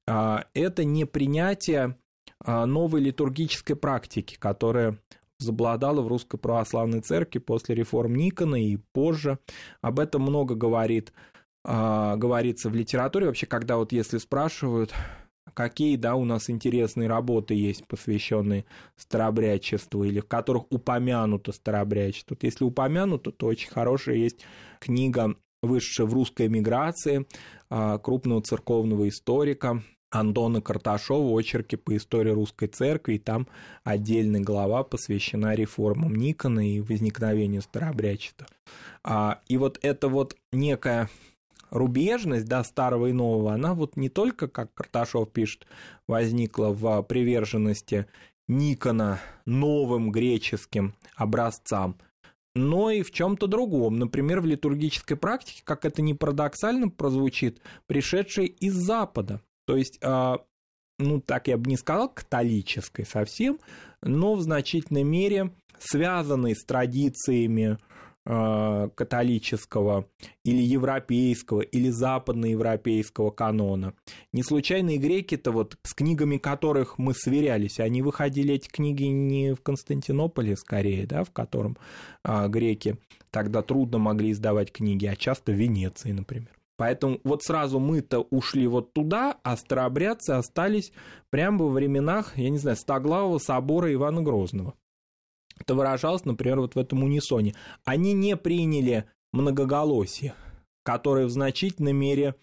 а, 0.06 0.44
это 0.54 0.84
не 0.84 1.04
принятие 1.04 1.96
а, 2.40 2.66
новой 2.66 3.00
литургической 3.00 3.76
практики, 3.76 4.36
которая 4.38 4.98
забладала 5.38 6.02
в 6.02 6.08
Русской 6.08 6.38
Православной 6.38 7.00
Церкви 7.00 7.38
после 7.38 7.74
реформ 7.74 8.14
Никона 8.14 8.56
и 8.56 8.76
позже. 8.92 9.38
Об 9.80 10.00
этом 10.00 10.22
много 10.22 10.54
говорит, 10.54 11.12
а, 11.64 12.16
говорится 12.16 12.70
в 12.70 12.74
литературе. 12.74 13.26
Вообще, 13.26 13.46
когда 13.46 13.76
вот 13.76 13.92
если 13.92 14.18
спрашивают, 14.18 14.94
какие, 15.54 15.96
да, 15.96 16.14
у 16.14 16.24
нас 16.24 16.50
интересные 16.50 17.08
работы 17.08 17.54
есть, 17.54 17.86
посвященные 17.86 18.66
старообрядчеству, 18.96 20.04
или 20.04 20.20
в 20.20 20.28
которых 20.28 20.64
упомянуто 20.70 21.52
старообрядчество. 21.52 22.34
Вот 22.34 22.44
если 22.44 22.64
упомянуто, 22.64 23.32
то 23.32 23.46
очень 23.46 23.70
хорошая 23.70 24.16
есть 24.16 24.44
книга, 24.80 25.34
вышедшая 25.62 26.06
в 26.06 26.12
русской 26.12 26.46
эмиграции, 26.46 27.26
а, 27.70 27.98
крупного 27.98 28.42
церковного 28.42 29.08
историка 29.08 29.82
Антона 30.10 30.60
Карташова 30.60 31.38
«Очерки 31.38 31.76
по 31.76 31.96
истории 31.96 32.30
русской 32.30 32.68
церкви», 32.68 33.14
и 33.14 33.18
там 33.18 33.46
отдельная 33.84 34.40
глава 34.40 34.84
посвящена 34.84 35.54
реформам 35.54 36.14
Никона 36.14 36.68
и 36.68 36.80
возникновению 36.80 37.62
старообрядчества. 37.62 38.46
А, 39.02 39.40
И 39.48 39.56
вот 39.56 39.78
это 39.82 40.08
вот 40.08 40.36
некая 40.52 41.08
рубежность, 41.70 42.46
да, 42.46 42.62
старого 42.64 43.06
и 43.06 43.12
нового, 43.12 43.52
она 43.52 43.74
вот 43.74 43.96
не 43.96 44.08
только, 44.08 44.48
как 44.48 44.72
Карташов 44.74 45.30
пишет, 45.30 45.66
возникла 46.06 46.68
в 46.68 47.02
приверженности 47.02 48.06
Никона 48.48 49.20
новым 49.44 50.12
греческим 50.12 50.94
образцам, 51.16 51.98
но 52.54 52.90
и 52.90 53.02
в 53.02 53.10
чем-то 53.10 53.48
другом, 53.48 53.98
например, 53.98 54.40
в 54.40 54.46
литургической 54.46 55.16
практике, 55.16 55.62
как 55.64 55.84
это 55.84 56.00
не 56.00 56.14
парадоксально 56.14 56.88
прозвучит, 56.88 57.60
пришедшей 57.86 58.46
из 58.46 58.74
Запада. 58.74 59.42
То 59.66 59.76
есть, 59.76 59.98
а, 60.02 60.38
ну, 60.98 61.20
так 61.20 61.48
я 61.48 61.58
бы 61.58 61.68
не 61.68 61.76
сказал, 61.76 62.08
католической 62.08 63.04
совсем, 63.04 63.58
но 64.02 64.34
в 64.34 64.40
значительной 64.40 65.04
мере 65.04 65.52
связанной 65.78 66.54
с 66.54 66.64
традициями 66.64 67.78
а, 68.28 68.88
католического 68.88 70.08
или 70.44 70.60
европейского 70.60 71.60
или 71.60 71.90
западноевропейского 71.90 73.30
канона. 73.30 73.94
Не 74.32 74.42
случайно 74.42 74.90
и 74.90 74.98
греки-то 74.98 75.52
вот 75.52 75.78
с 75.84 75.94
книгами 75.94 76.38
которых 76.38 76.98
мы 76.98 77.14
сверялись, 77.14 77.78
они 77.78 78.02
выходили 78.02 78.54
эти 78.54 78.68
книги 78.68 79.04
не 79.04 79.54
в 79.54 79.60
Константинополе 79.60 80.56
скорее, 80.56 81.06
да, 81.06 81.22
в 81.22 81.30
котором 81.30 81.76
а, 82.24 82.48
греки 82.48 82.96
тогда 83.30 83.62
трудно 83.62 83.98
могли 83.98 84.32
издавать 84.32 84.72
книги, 84.72 85.06
а 85.06 85.14
часто 85.14 85.52
в 85.52 85.56
Венеции, 85.56 86.10
например. 86.10 86.55
Поэтому 86.76 87.20
вот 87.24 87.42
сразу 87.42 87.78
мы-то 87.78 88.20
ушли 88.20 88.66
вот 88.66 88.92
туда, 88.92 89.38
а 89.42 89.56
старообрядцы 89.56 90.32
остались 90.32 90.92
прямо 91.30 91.64
во 91.64 91.70
временах, 91.70 92.36
я 92.36 92.50
не 92.50 92.58
знаю, 92.58 92.76
Стоглавого 92.76 93.38
собора 93.38 93.92
Ивана 93.92 94.22
Грозного. 94.22 94.74
Это 95.58 95.74
выражалось, 95.74 96.24
например, 96.24 96.60
вот 96.60 96.74
в 96.74 96.78
этом 96.78 97.02
унисоне. 97.02 97.54
Они 97.84 98.12
не 98.12 98.36
приняли 98.36 99.06
многоголосие, 99.32 100.34
которое 100.84 101.26
в 101.26 101.30
значительной 101.30 101.94
мере, 101.94 102.34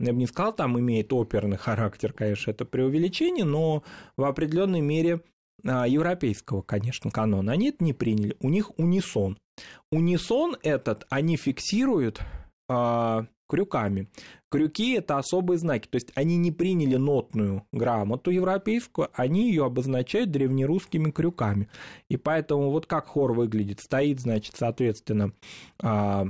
я 0.00 0.12
бы 0.12 0.18
не 0.18 0.26
сказал, 0.26 0.54
там 0.54 0.78
имеет 0.78 1.12
оперный 1.12 1.58
характер, 1.58 2.14
конечно, 2.14 2.50
это 2.50 2.64
преувеличение, 2.64 3.44
но 3.44 3.82
в 4.16 4.24
определенной 4.24 4.80
мере 4.80 5.20
а, 5.66 5.86
европейского, 5.86 6.62
конечно, 6.62 7.10
канона. 7.10 7.52
Они 7.52 7.68
это 7.68 7.84
не 7.84 7.92
приняли. 7.92 8.36
У 8.40 8.48
них 8.48 8.78
унисон. 8.78 9.38
Унисон 9.90 10.56
этот 10.62 11.06
они 11.10 11.36
фиксируют 11.36 12.20
а, 12.68 13.26
крюками. 13.48 14.08
Крюки– 14.50 14.92
это 14.94 15.18
особые 15.18 15.58
знаки, 15.58 15.88
то 15.88 15.96
есть 15.96 16.12
они 16.14 16.36
не 16.36 16.52
приняли 16.52 16.96
нотную 16.96 17.66
грамоту 17.72 18.30
европейскую, 18.30 19.08
они 19.14 19.48
ее 19.48 19.64
обозначают 19.64 20.30
древнерусскими 20.30 21.10
крюками. 21.10 21.68
И 22.08 22.16
поэтому 22.16 22.70
вот 22.70 22.86
как 22.86 23.06
хор 23.06 23.32
выглядит, 23.32 23.80
стоит, 23.80 24.20
значит, 24.20 24.56
соответственно, 24.56 25.32
а, 25.82 26.26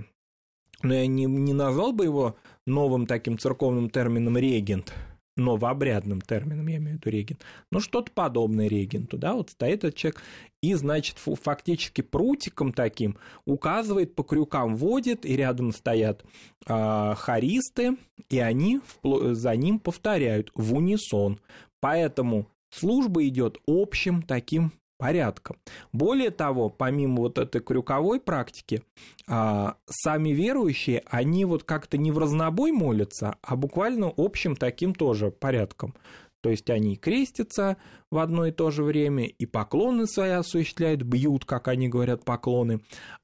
но 0.83 0.94
я 0.94 1.06
не, 1.06 1.25
не 1.25 1.52
назвал 1.52 1.92
бы 1.92 2.04
его 2.04 2.37
новым 2.66 3.06
таким 3.06 3.38
церковным 3.38 3.90
термином 3.90 4.37
регент, 4.38 4.92
новообрядным 5.36 6.20
термином, 6.20 6.66
я 6.68 6.76
имею 6.76 6.96
в 6.96 7.00
виду 7.00 7.10
регент, 7.10 7.44
но 7.70 7.80
что-то 7.80 8.10
подобное 8.12 8.68
регенту, 8.68 9.18
да, 9.18 9.34
вот 9.34 9.50
стоит 9.50 9.84
этот 9.84 9.96
человек 9.96 10.22
и, 10.62 10.74
значит, 10.74 11.18
фактически 11.18 12.00
прутиком 12.00 12.72
таким 12.72 13.18
указывает 13.44 14.14
по 14.14 14.22
крюкам, 14.22 14.76
водит, 14.76 15.26
и 15.26 15.36
рядом 15.36 15.72
стоят 15.72 16.24
э, 16.66 17.14
хористы, 17.16 17.96
и 18.30 18.38
они 18.38 18.80
за 19.02 19.56
ним 19.56 19.78
повторяют 19.78 20.50
в 20.54 20.74
унисон. 20.74 21.38
Поэтому 21.80 22.48
служба 22.70 23.26
идет 23.26 23.58
общим 23.66 24.22
таким 24.22 24.72
порядком. 24.98 25.56
Более 25.92 26.30
того, 26.30 26.70
помимо 26.70 27.22
вот 27.22 27.38
этой 27.38 27.60
крюковой 27.60 28.20
практики, 28.20 28.82
а, 29.28 29.76
сами 29.86 30.30
верующие, 30.30 31.02
они 31.06 31.44
вот 31.44 31.64
как-то 31.64 31.98
не 31.98 32.10
в 32.10 32.18
разнобой 32.18 32.72
молятся, 32.72 33.36
а 33.42 33.56
буквально 33.56 34.12
общим 34.16 34.56
таким 34.56 34.94
тоже 34.94 35.30
порядком. 35.30 35.94
То 36.40 36.50
есть 36.50 36.68
они 36.68 36.96
крестятся 36.96 37.78
в 38.10 38.18
одно 38.18 38.46
и 38.46 38.52
то 38.52 38.70
же 38.70 38.82
время, 38.82 39.24
и 39.24 39.46
поклоны 39.46 40.06
свои 40.06 40.32
осуществляют, 40.32 41.02
бьют, 41.02 41.46
как 41.46 41.68
они 41.68 41.88
говорят, 41.88 42.24
поклоны. 42.24 42.80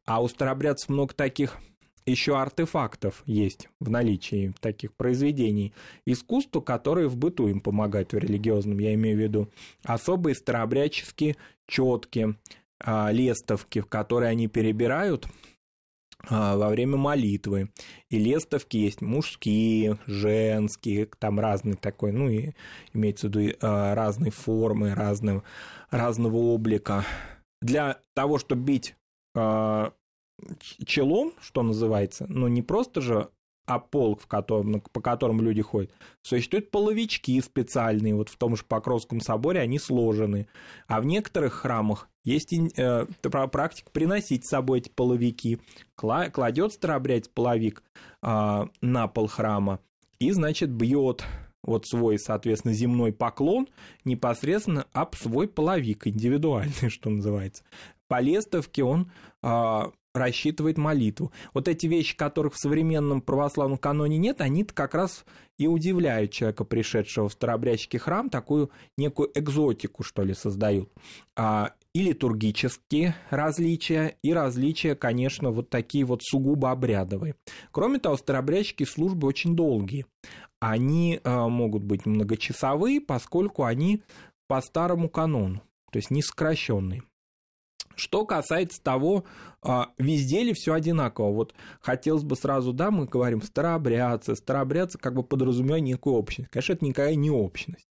А 0.07 0.23
у 0.23 0.29
старобрядцев 0.29 0.89
много 0.89 1.13
таких 1.13 1.59
еще 2.11 2.39
артефактов 2.39 3.23
есть 3.27 3.69
в 3.81 3.89
наличии 3.91 4.53
таких 4.61 4.93
произведений 4.95 5.73
искусства, 6.07 6.61
которые 6.61 7.09
в 7.09 7.17
быту 7.17 7.49
им 7.49 7.61
помогают 7.61 8.13
в 8.13 8.19
религиозном, 8.19 8.79
я 8.79 8.95
имею 8.95 9.17
в 9.17 9.21
виду 9.21 9.49
особые 9.85 10.35
старообрядческие 10.35 11.37
четки, 11.67 12.37
лестовки, 12.85 13.81
в 13.81 13.87
которые 13.87 14.31
они 14.31 14.49
перебирают 14.49 15.27
во 16.29 16.69
время 16.69 16.99
молитвы. 16.99 17.71
И 18.11 18.19
лестовки 18.19 18.77
есть 18.77 19.01
мужские, 19.01 19.99
женские, 20.07 21.09
там 21.19 21.41
разные 21.41 21.77
такой, 21.77 22.13
ну 22.13 22.29
и 22.29 22.51
имеется 22.93 23.29
в 23.29 23.35
виду 23.35 23.57
разные 23.61 24.31
формы, 24.31 24.95
разного, 24.95 25.43
разного 25.91 26.37
облика. 26.37 27.07
Для 27.63 28.01
того, 28.15 28.39
чтобы 28.39 28.65
бить 28.65 28.95
челом, 30.85 31.33
что 31.41 31.63
называется, 31.63 32.27
но 32.29 32.49
не 32.49 32.63
просто 32.63 33.01
же 33.01 33.31
а 33.67 33.79
пол, 33.79 34.17
в 34.17 34.27
котором, 34.27 34.81
по 34.93 35.01
которому 35.01 35.43
люди 35.43 35.63
ходят, 35.63 35.93
существуют 36.23 36.73
половички 36.73 37.41
специальные, 37.41 38.17
вот 38.17 38.29
в 38.29 38.37
том 38.37 38.57
же 38.57 38.65
Покровском 38.65 39.21
соборе 39.21 39.61
они 39.61 39.79
сложены, 39.79 40.49
а 40.89 41.01
в 41.01 41.05
некоторых 41.07 41.55
храмах 41.55 42.09
есть 42.25 42.53
э, 42.53 43.07
практика 43.53 43.91
приносить 43.93 44.45
с 44.45 44.51
собой 44.51 44.81
эти 44.81 44.89
половики, 44.89 45.61
кладет 45.95 46.73
старообрядец 46.73 47.29
половик 47.29 47.85
э, 48.23 48.67
на 48.81 49.09
пол 49.09 49.29
храма 49.29 49.79
и, 50.19 50.33
значит, 50.33 50.71
бьет 50.71 51.25
вот 51.63 51.87
свой, 51.87 52.19
соответственно, 52.19 52.75
земной 52.75 53.13
поклон 53.13 53.69
непосредственно 54.05 54.87
об 54.93 55.15
свой 55.15 55.47
половик, 55.47 56.07
индивидуальный, 56.07 56.89
что 56.89 57.11
называется. 57.11 57.63
по 58.09 58.21
лестовке 58.21 58.83
он 58.83 59.11
а, 59.43 59.93
рассчитывает 60.15 60.79
молитву. 60.79 61.33
Вот 61.55 61.69
эти 61.69 61.87
вещи, 61.87 62.17
которых 62.17 62.55
в 62.55 62.59
современном 62.61 63.21
православном 63.21 63.79
каноне 63.79 64.19
нет, 64.19 64.41
они-то 64.41 64.75
как 64.75 64.95
раз 64.95 65.25
и 65.59 65.67
удивляют 65.67 66.33
человека, 66.33 66.65
пришедшего 66.65 67.29
в 67.29 67.33
старообрядческий 67.33 67.99
храм, 67.99 68.31
такую 68.31 68.71
некую 68.97 69.31
экзотику, 69.35 70.03
что 70.03 70.23
ли, 70.23 70.35
создают. 70.35 70.91
А, 71.37 71.75
и 71.95 72.03
литургические 72.03 73.15
различия, 73.31 74.17
и 74.23 74.33
различия, 74.33 74.95
конечно, 74.95 75.51
вот 75.51 75.71
такие 75.71 76.05
вот 76.05 76.23
сугубо 76.23 76.71
обрядовые. 76.71 77.35
Кроме 77.73 77.99
того, 77.99 78.17
старообрядческие 78.17 78.87
службы 78.87 79.29
очень 79.29 79.55
долгие. 79.55 80.07
Они 80.61 81.21
а, 81.25 81.49
могут 81.49 81.83
быть 81.83 82.07
многочасовые, 82.07 83.01
поскольку 83.01 83.65
они 83.65 84.03
по 84.47 84.61
старому 84.61 85.09
канону, 85.09 85.63
то 85.93 85.97
есть 85.97 86.11
не 86.11 86.23
сокращенные. 86.23 87.03
Что 87.95 88.25
касается 88.25 88.83
того, 88.83 89.25
а, 89.63 89.91
везде 89.99 90.43
ли 90.43 90.55
все 90.55 90.73
одинаково. 90.73 91.33
Вот 91.33 91.55
хотелось 91.81 92.23
бы 92.23 92.37
сразу, 92.37 92.73
да, 92.73 92.91
мы 92.91 93.07
говорим 93.07 93.43
старообрядцы, 93.43 94.35
старообрядцы 94.35 94.99
как 94.99 95.15
бы 95.15 95.23
подразумевают 95.23 95.85
некую 95.85 96.17
общность. 96.17 96.51
Конечно, 96.51 96.73
это 96.75 96.85
никакая 96.85 97.15
не 97.15 97.31
общность. 97.31 97.89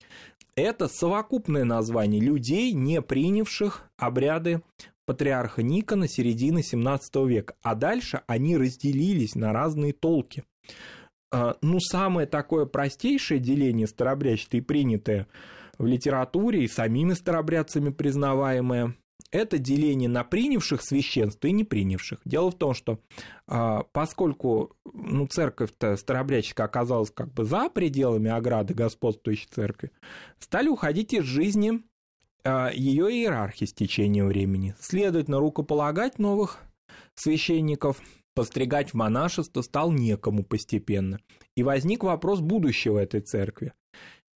Это 0.56 0.88
совокупное 0.88 1.63
название 1.63 2.22
людей, 2.22 2.74
не 2.74 3.01
принявших 3.01 3.89
обряды 3.98 4.62
патриарха 5.06 5.63
Никона 5.63 6.08
середины 6.08 6.63
17 6.63 7.15
века. 7.27 7.56
А 7.62 7.75
дальше 7.75 8.22
они 8.27 8.58
разделились 8.58 9.36
на 9.36 9.53
разные 9.53 9.94
толки. 9.94 10.44
А, 11.32 11.58
ну, 11.62 11.79
самое 11.79 12.27
такое 12.27 12.65
простейшее 12.65 13.39
деление 13.39 13.88
старообрядчества 13.88 14.58
и 14.58 14.62
принятое 14.62 15.27
в 15.77 15.86
литературе 15.86 16.63
и 16.63 16.68
самими 16.68 17.13
старообрядцами 17.13 17.89
признаваемое, 17.89 18.96
это 19.31 19.57
деление 19.57 20.09
на 20.09 20.24
принявших 20.24 20.81
священство 20.81 21.48
и 21.48 21.51
не 21.51 21.63
принявших. 21.63 22.19
Дело 22.25 22.51
в 22.51 22.55
том, 22.55 22.74
что 22.74 23.00
а, 23.48 23.83
поскольку 23.91 24.75
ну, 24.91 25.27
церковь-то 25.27 25.95
старообрядчика 25.98 26.63
оказалась 26.63 27.12
как 27.12 27.33
бы 27.33 27.45
за 27.45 27.69
пределами 27.69 28.29
ограды 28.29 28.74
господствующей 28.74 29.48
церкви, 29.50 29.91
стали 30.39 30.67
уходить 30.67 31.13
из 31.13 31.24
жизни 31.24 31.83
а, 32.43 32.71
ее 32.74 33.12
иерархии 33.12 33.65
с 33.65 33.74
течением 33.74 34.27
времени. 34.27 34.75
Следовательно, 34.79 35.39
рукополагать 35.39 36.19
новых 36.19 36.59
священников, 37.15 38.01
постригать 38.33 38.91
в 38.91 38.93
монашество 38.95 39.62
стал 39.62 39.91
некому 39.91 40.43
постепенно. 40.43 41.19
И 41.55 41.63
возник 41.63 42.03
вопрос 42.03 42.39
будущего 42.39 42.98
этой 42.98 43.21
церкви. 43.21 43.74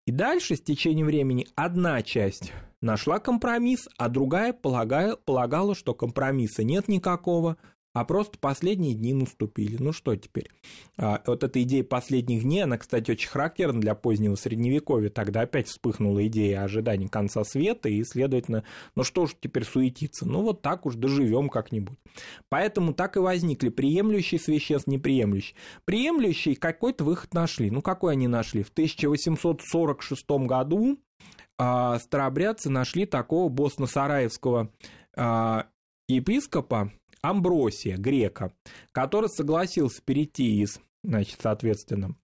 И 0.07 0.13
дальше, 0.13 0.57
с 0.57 0.61
течением 0.61 1.07
времени, 1.07 1.47
одна 1.55 2.03
часть 2.03 2.53
нашла 2.81 3.19
компромисс, 3.19 3.89
а 3.97 4.09
другая 4.09 4.53
полагая, 4.53 5.17
полагала, 5.17 5.75
что 5.75 5.95
компромисса 5.95 6.65
нет 6.65 6.89
никакого, 6.89 7.57
а 7.93 8.05
просто 8.05 8.39
последние 8.39 8.95
дни 8.95 9.13
наступили. 9.13 9.77
Ну 9.81 9.93
что 9.93 10.15
теперь? 10.15 10.49
А, 10.97 11.23
вот 11.27 11.43
эта 11.43 11.61
идея 11.63 11.83
последних 11.83 12.43
дней, 12.45 12.63
она, 12.63 12.79
кстати, 12.79 13.11
очень 13.11 13.29
характерна 13.29 13.81
для 13.81 13.97
позднего 13.97 14.37
средневековья. 14.37 15.11
Тогда 15.11 15.41
опять 15.41 15.67
вспыхнула 15.67 16.25
идея 16.29 16.63
ожидания 16.63 17.09
конца 17.09 17.43
света, 17.43 17.89
и, 17.89 18.05
следовательно, 18.05 18.63
ну 18.95 19.03
что 19.03 19.27
ж 19.27 19.35
теперь 19.41 19.65
суетиться? 19.65 20.25
Ну 20.25 20.43
вот 20.43 20.63
так 20.63 20.87
уж 20.87 20.95
доживем 20.95 21.49
как-нибудь. 21.49 21.99
Поэтому 22.49 22.95
так 22.95 23.17
и 23.17 23.21
возникли 23.21 23.71
приемлющие 23.71 24.39
священств, 24.39 24.87
неприемлющие. 24.87 25.57
Приемлющие 25.85 26.55
какой-то 26.55 27.03
выход 27.03 27.35
нашли. 27.35 27.73
Ну 27.73 27.83
какой 27.83 28.13
они 28.13 28.29
нашли? 28.29 28.63
В 28.63 28.69
1846 28.71 30.31
году 30.47 30.97
старообрядцы 31.57 32.71
нашли 32.71 33.05
такого 33.05 33.51
босно-сараевского 33.51 34.73
а, 35.17 35.67
епископа, 36.09 36.93
Амбросия, 37.23 37.97
грека, 37.97 38.53
который 38.93 39.29
согласился 39.29 40.01
перейти 40.03 40.63
из, 40.63 40.81
значит, 41.05 41.39
соответственно, 41.43 42.17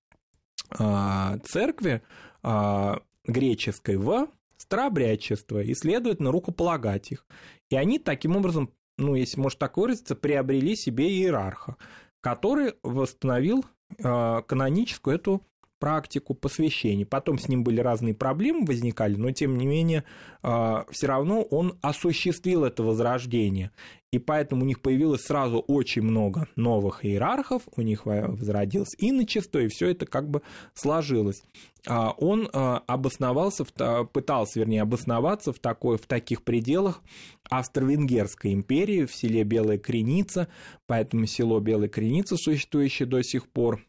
а, 0.70 1.38
церкви 1.44 2.02
а, 2.42 3.00
греческой 3.24 3.96
в 3.96 4.28
старообрядчество 4.56 5.61
и, 5.61 5.74
следовательно, 5.74 6.32
рукополагать 6.32 7.12
их. 7.12 7.26
И 7.70 7.76
они 7.76 7.98
таким 7.98 8.37
образом, 8.37 8.72
ну, 8.96 9.14
если 9.14 9.38
можно 9.38 9.59
так 9.59 9.76
выразиться, 9.76 10.16
приобрели 10.16 10.74
себе 10.76 11.09
иерарха, 11.11 11.76
который 12.20 12.74
восстановил 12.82 13.64
а, 14.02 14.42
каноническую 14.42 15.16
эту 15.16 15.42
практику 15.78 16.34
посвящения. 16.34 17.06
Потом 17.06 17.38
с 17.38 17.48
ним 17.48 17.64
были 17.64 17.80
разные 17.80 18.14
проблемы 18.14 18.66
возникали, 18.66 19.16
но 19.16 19.30
тем 19.30 19.58
не 19.58 19.66
менее 19.66 20.04
все 20.42 21.06
равно 21.06 21.42
он 21.42 21.78
осуществил 21.82 22.64
это 22.64 22.82
возрождение 22.82 23.72
и 24.16 24.18
поэтому 24.18 24.62
у 24.62 24.64
них 24.64 24.80
появилось 24.80 25.24
сразу 25.24 25.58
очень 25.58 26.00
много 26.00 26.48
новых 26.56 27.04
иерархов, 27.04 27.62
у 27.76 27.82
них 27.82 28.06
возродилось 28.06 28.94
иночество, 28.98 29.58
и 29.58 29.68
все 29.68 29.88
это 29.90 30.06
как 30.06 30.30
бы 30.30 30.40
сложилось. 30.74 31.42
А 31.86 32.12
он 32.12 32.48
а, 32.52 32.82
обосновался, 32.86 33.64
пытался, 33.64 34.60
вернее, 34.60 34.82
обосноваться 34.82 35.52
в, 35.52 35.58
такой, 35.58 35.98
в 35.98 36.06
таких 36.06 36.44
пределах 36.44 37.02
Австро-Венгерской 37.50 38.54
империи, 38.54 39.04
в 39.04 39.14
селе 39.14 39.44
Белая 39.44 39.78
Креница, 39.78 40.48
поэтому 40.86 41.26
село 41.26 41.60
Белая 41.60 41.90
Креница, 41.90 42.36
существующее 42.36 43.06
до 43.06 43.22
сих 43.22 43.48
пор, 43.48 43.84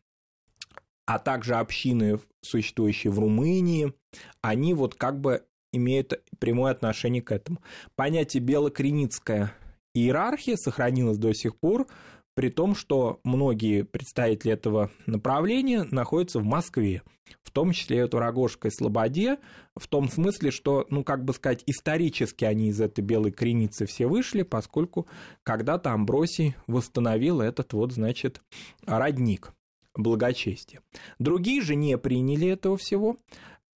а 1.08 1.20
также 1.20 1.56
общины, 1.56 2.20
существующие 2.42 3.12
в 3.12 3.18
Румынии, 3.18 3.94
они 4.42 4.74
вот 4.74 4.94
как 4.94 5.20
бы 5.20 5.46
имеют 5.72 6.22
прямое 6.38 6.72
отношение 6.72 7.22
к 7.22 7.32
этому. 7.32 7.60
Понятие 7.96 8.44
белокреницкое 8.44 9.54
иерархия 9.96 10.58
сохранилась 10.58 11.18
до 11.18 11.34
сих 11.34 11.58
пор, 11.58 11.88
при 12.36 12.50
том, 12.50 12.76
что 12.76 13.20
многие 13.24 13.84
представители 13.84 14.52
этого 14.52 14.92
направления 15.06 15.88
находятся 15.90 16.40
в 16.40 16.44
Москве, 16.44 17.02
в 17.42 17.52
том 17.52 17.72
числе 17.72 18.02
и 18.02 18.04
в 18.04 18.14
Рогожской 18.14 18.70
Слободе, 18.70 19.38
в 19.76 19.88
том 19.88 20.10
смысле, 20.10 20.52
что, 20.52 20.86
ну, 20.90 21.04
как 21.04 21.24
бы 21.24 21.34
сказать, 21.34 21.64
исторически 21.66 22.44
они 22.46 22.68
из 22.68 22.82
этой 22.82 23.02
белой 23.02 23.32
креницы 23.32 23.86
все 23.86 24.08
вышли, 24.08 24.44
поскольку 24.44 25.08
когда-то 25.44 25.94
Амбросий 25.94 26.56
восстановил 26.68 27.42
этот 27.42 27.74
вот, 27.74 27.94
значит, 27.94 28.42
родник 28.86 29.54
благочестия. 29.98 30.82
Другие 31.20 31.62
же 31.62 31.76
не 31.76 31.98
приняли 31.98 32.48
этого 32.48 32.78
всего, 32.78 33.18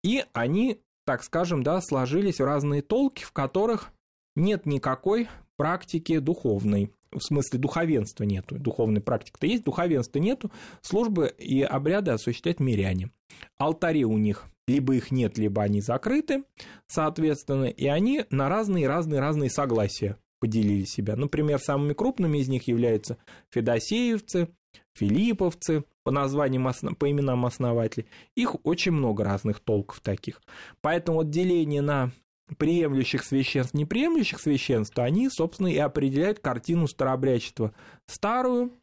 и 0.03 0.23
они, 0.33 0.79
так 1.05 1.23
скажем, 1.23 1.63
да, 1.63 1.81
сложились 1.81 2.39
в 2.39 2.45
разные 2.45 2.81
толки, 2.81 3.23
в 3.23 3.31
которых 3.31 3.91
нет 4.35 4.65
никакой 4.65 5.27
практики 5.57 6.19
духовной. 6.19 6.91
В 7.11 7.19
смысле 7.19 7.59
духовенства 7.59 8.23
нету. 8.23 8.57
Духовной 8.57 9.01
практики-то 9.01 9.45
есть, 9.45 9.65
духовенства 9.65 10.19
нету. 10.19 10.49
Службы 10.81 11.33
и 11.37 11.61
обряды 11.61 12.11
осуществляют 12.11 12.61
миряне. 12.61 13.11
Алтари 13.57 14.05
у 14.05 14.17
них 14.17 14.45
либо 14.67 14.95
их 14.95 15.11
нет, 15.11 15.37
либо 15.37 15.61
они 15.61 15.81
закрыты, 15.81 16.43
соответственно, 16.87 17.65
и 17.65 17.87
они 17.87 18.25
на 18.29 18.47
разные-разные-разные 18.47 19.49
согласия 19.49 20.17
поделили 20.39 20.85
себя. 20.85 21.15
Например, 21.15 21.59
самыми 21.59 21.93
крупными 21.93 22.37
из 22.37 22.47
них 22.47 22.67
являются 22.67 23.17
федосеевцы, 23.49 24.49
филипповцы, 24.93 25.83
по 26.03 26.11
названиям, 26.11 26.71
по 26.95 27.09
именам 27.09 27.45
основателей. 27.45 28.07
Их 28.35 28.55
очень 28.63 28.91
много 28.91 29.23
разных 29.23 29.59
толков 29.59 29.99
таких. 29.99 30.41
Поэтому 30.81 31.19
вот 31.19 31.29
деление 31.29 31.81
на 31.81 32.11
приемлющих 32.57 33.23
священств, 33.23 33.73
неприемлющих 33.73 34.39
священств, 34.39 34.97
они, 34.99 35.29
собственно, 35.29 35.67
и 35.67 35.77
определяют 35.77 36.39
картину 36.39 36.87
старообрядчества. 36.87 37.73
Старую, 38.07 38.73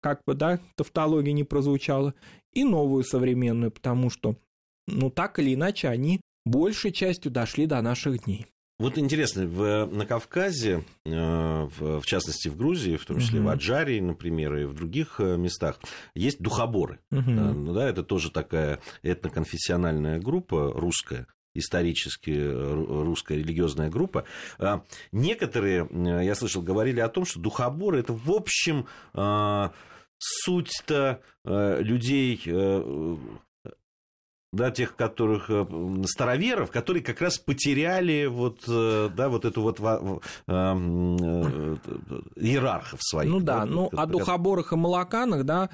как 0.00 0.22
бы, 0.26 0.34
да, 0.34 0.60
тавтология 0.76 1.32
не 1.32 1.44
прозвучала, 1.44 2.14
и 2.52 2.64
новую 2.64 3.04
современную, 3.04 3.70
потому 3.70 4.10
что, 4.10 4.36
ну, 4.86 5.10
так 5.10 5.38
или 5.38 5.54
иначе, 5.54 5.88
они 5.88 6.20
большей 6.44 6.92
частью 6.92 7.30
дошли 7.30 7.66
до 7.66 7.80
наших 7.82 8.24
дней. 8.24 8.46
Вот 8.80 8.96
интересно, 8.96 9.46
в, 9.46 9.84
на 9.92 10.06
Кавказе, 10.06 10.84
э, 11.04 11.10
в, 11.10 12.00
в 12.00 12.06
частности 12.06 12.48
в 12.48 12.56
Грузии, 12.56 12.96
в 12.96 13.04
том 13.04 13.18
числе 13.20 13.38
угу. 13.38 13.48
в 13.48 13.50
Аджарии, 13.50 14.00
например, 14.00 14.56
и 14.56 14.64
в 14.64 14.72
других 14.72 15.20
э, 15.20 15.36
местах, 15.36 15.78
есть 16.14 16.40
духоборы. 16.40 16.98
Угу. 17.10 17.74
Да, 17.74 17.86
это 17.86 18.02
тоже 18.02 18.30
такая 18.30 18.80
этноконфессиональная 19.02 20.18
группа 20.18 20.72
русская, 20.72 21.26
исторически 21.54 22.30
русская 22.30 23.36
религиозная 23.36 23.90
группа. 23.90 24.24
Некоторые, 25.12 25.86
я 26.24 26.34
слышал, 26.34 26.62
говорили 26.62 27.00
о 27.00 27.10
том, 27.10 27.26
что 27.26 27.38
духоборы 27.38 28.00
это 28.00 28.14
в 28.14 28.30
общем 28.30 28.86
суть-то 30.16 31.20
людей 31.44 32.40
да, 34.52 34.72
тех, 34.72 34.96
которых 34.96 35.48
э, 35.48 35.64
староверов, 36.06 36.70
которые 36.72 37.04
как 37.04 37.20
раз 37.20 37.38
потеряли 37.38 38.26
вот, 38.26 38.64
э, 38.66 39.08
да, 39.16 39.28
вот 39.28 39.44
эту 39.44 39.62
вот 39.62 39.78
э, 39.78 39.82
иерархов 42.36 42.98
своих. 43.00 43.30
Ну 43.30 43.40
да, 43.40 43.60
да 43.60 43.66
ну 43.66 43.88
о 43.92 44.06
духоборах 44.06 44.72
и 44.72 44.76
молоканах, 44.76 45.44
да, 45.44 45.70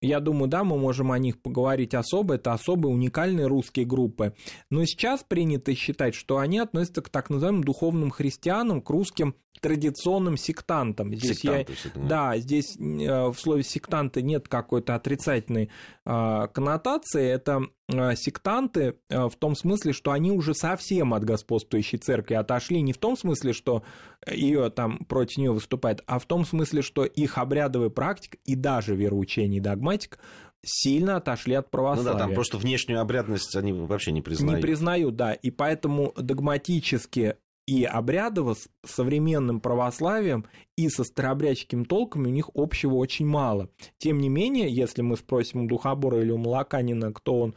я 0.00 0.20
думаю, 0.20 0.48
да, 0.48 0.64
мы 0.64 0.78
можем 0.78 1.12
о 1.12 1.18
них 1.18 1.40
поговорить 1.42 1.94
особо, 1.94 2.36
это 2.36 2.54
особые 2.54 2.94
уникальные 2.94 3.46
русские 3.46 3.84
группы. 3.84 4.34
Но 4.70 4.84
сейчас 4.86 5.22
принято 5.22 5.74
считать, 5.74 6.14
что 6.14 6.38
они 6.38 6.58
относятся 6.60 7.02
к 7.02 7.10
так 7.10 7.28
называемым 7.28 7.64
духовным 7.64 8.10
христианам, 8.10 8.80
к 8.80 8.88
русским 8.88 9.34
традиционным 9.60 10.36
сектантам. 10.36 11.14
Здесь 11.14 11.38
Сектанты, 11.38 11.74
я, 11.94 12.02
да, 12.02 12.38
здесь 12.38 12.76
в 12.76 13.34
слове 13.34 13.62
сектанты 13.62 14.22
нет 14.22 14.48
какой-то 14.48 14.94
отрицательной 14.94 15.70
коннотации, 16.04 17.26
это 17.26 17.62
сектанты 17.90 18.96
э, 19.10 19.28
в 19.28 19.36
том 19.36 19.54
смысле, 19.54 19.92
что 19.92 20.12
они 20.12 20.30
уже 20.30 20.54
совсем 20.54 21.12
от 21.12 21.24
господствующей 21.24 21.98
церкви 21.98 22.34
отошли, 22.34 22.80
не 22.80 22.92
в 22.92 22.98
том 22.98 23.16
смысле, 23.16 23.52
что 23.52 23.82
ее 24.30 24.70
там 24.70 25.04
против 25.04 25.38
нее 25.38 25.52
выступает, 25.52 26.02
а 26.06 26.18
в 26.18 26.24
том 26.24 26.46
смысле, 26.46 26.82
что 26.82 27.04
их 27.04 27.36
обрядовая 27.36 27.90
практика 27.90 28.38
и 28.44 28.54
даже 28.54 28.94
вероучение 28.94 29.58
и 29.58 29.62
догматика 29.62 30.18
сильно 30.64 31.16
отошли 31.16 31.54
от 31.54 31.70
православия. 31.70 32.12
Ну 32.12 32.18
да, 32.18 32.24
там 32.24 32.34
просто 32.34 32.56
внешнюю 32.56 33.00
обрядность 33.00 33.54
они 33.54 33.72
вообще 33.72 34.12
не 34.12 34.22
признают. 34.22 34.56
Не 34.56 34.62
признают, 34.62 35.16
да, 35.16 35.34
и 35.34 35.50
поэтому 35.50 36.12
догматически 36.16 37.36
и 37.66 37.84
обрядово 37.84 38.54
с 38.54 38.68
современным 38.84 39.60
православием 39.60 40.46
и 40.76 40.88
со 40.88 41.04
старообрядческим 41.04 41.84
толком 41.84 42.22
у 42.22 42.28
них 42.28 42.50
общего 42.54 42.94
очень 42.94 43.26
мало. 43.26 43.68
Тем 43.98 44.18
не 44.18 44.28
менее, 44.28 44.70
если 44.70 45.02
мы 45.02 45.16
спросим 45.16 45.64
у 45.64 45.68
Духобора 45.68 46.20
или 46.20 46.30
у 46.30 46.38
Молоканина, 46.38 47.12
кто 47.12 47.40
он, 47.40 47.54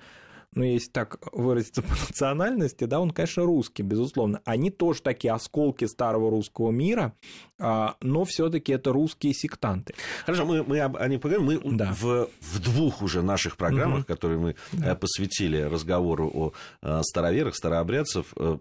ну, 0.55 0.63
если 0.63 0.89
так 0.89 1.19
выразиться 1.33 1.81
по 1.83 1.89
национальности, 1.89 2.85
да, 2.85 2.99
он, 2.99 3.11
конечно, 3.11 3.43
русский, 3.43 3.83
безусловно. 3.83 4.41
Они 4.45 4.71
тоже 4.71 5.01
такие 5.01 5.33
осколки 5.33 5.85
старого 5.85 6.29
русского 6.29 6.71
мира, 6.71 7.13
а, 7.59 7.95
но 8.01 8.23
все-таки 8.23 8.71
это 8.71 8.93
русские 8.93 9.33
сектанты. 9.33 9.93
Хорошо, 10.25 10.45
мы, 10.45 10.63
мы 10.63 10.79
об, 10.79 10.97
о 10.97 11.07
них 11.07 11.21
поговорим. 11.21 11.61
Мы 11.63 11.77
да. 11.77 11.93
в, 11.93 12.29
в 12.41 12.59
двух 12.59 13.01
уже 13.01 13.21
наших 13.21 13.57
программах, 13.57 13.99
угу. 13.99 14.07
которые 14.07 14.39
мы 14.39 14.55
да. 14.71 14.93
Э, 14.93 14.95
посвятили 14.95 15.61
разговору 15.61 16.31
о 16.33 16.53
э, 16.81 17.01
староверах, 17.03 17.55
старообрядцев, 17.55 18.33
э, 18.37 18.57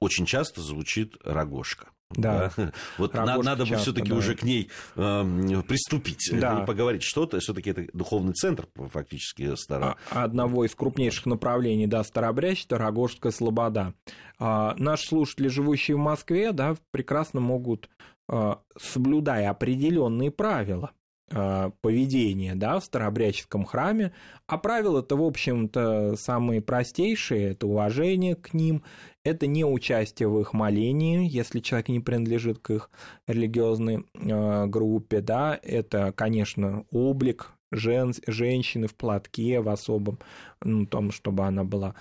очень 0.00 0.26
часто 0.26 0.60
звучит 0.60 1.16
рогожка. 1.24 1.88
Да. 2.10 2.52
да? 2.56 2.72
Вот 2.98 3.14
на, 3.14 3.42
надо 3.42 3.66
бы 3.66 3.76
все-таки 3.76 4.10
да. 4.10 4.16
уже 4.16 4.34
к 4.34 4.42
ней 4.42 4.70
э, 4.96 5.62
приступить 5.66 6.30
да. 6.32 6.62
и 6.62 6.66
поговорить 6.66 7.02
что-то. 7.02 7.40
Все-таки 7.40 7.70
это 7.70 7.86
духовный 7.92 8.32
центр 8.32 8.66
фактически 8.92 9.54
старо. 9.56 9.96
А, 10.10 10.24
одного 10.24 10.64
из 10.64 10.74
крупнейших 10.74 11.26
направлений, 11.26 11.86
да, 11.86 12.04
старообрядчества, 12.04 12.78
Рогожская 12.78 13.32
Слобода. 13.32 13.94
А, 14.38 14.74
наши 14.78 15.06
слушатели, 15.06 15.48
живущие 15.48 15.96
в 15.96 16.00
Москве, 16.00 16.52
да, 16.52 16.76
прекрасно 16.90 17.40
могут, 17.40 17.88
а, 18.28 18.60
соблюдая 18.76 19.50
определенные 19.50 20.30
правила, 20.30 20.92
а, 21.30 21.70
поведения 21.80 22.54
да, 22.54 22.78
в 22.78 22.84
старообрядческом 22.84 23.64
храме, 23.64 24.12
а 24.46 24.58
правила-то, 24.58 25.16
в 25.16 25.22
общем-то, 25.22 26.16
самые 26.16 26.60
простейшие, 26.60 27.52
это 27.52 27.66
уважение 27.66 28.36
к 28.36 28.52
ним, 28.52 28.84
это 29.24 29.46
не 29.46 29.64
участие 29.64 30.28
в 30.28 30.40
их 30.40 30.52
молении, 30.52 31.26
если 31.28 31.60
человек 31.60 31.88
не 31.88 32.00
принадлежит 32.00 32.58
к 32.58 32.70
их 32.70 32.90
религиозной 33.26 34.04
э, 34.14 34.66
группе, 34.66 35.20
да, 35.20 35.58
это, 35.62 36.12
конечно, 36.12 36.84
облик 36.90 37.52
жен, 37.72 38.12
женщины 38.26 38.86
в 38.86 38.94
платке 38.94 39.60
в 39.60 39.68
особом, 39.68 40.18
ну, 40.62 40.86
том, 40.86 41.10
чтобы 41.10 41.44
она 41.44 41.64
была 41.64 41.94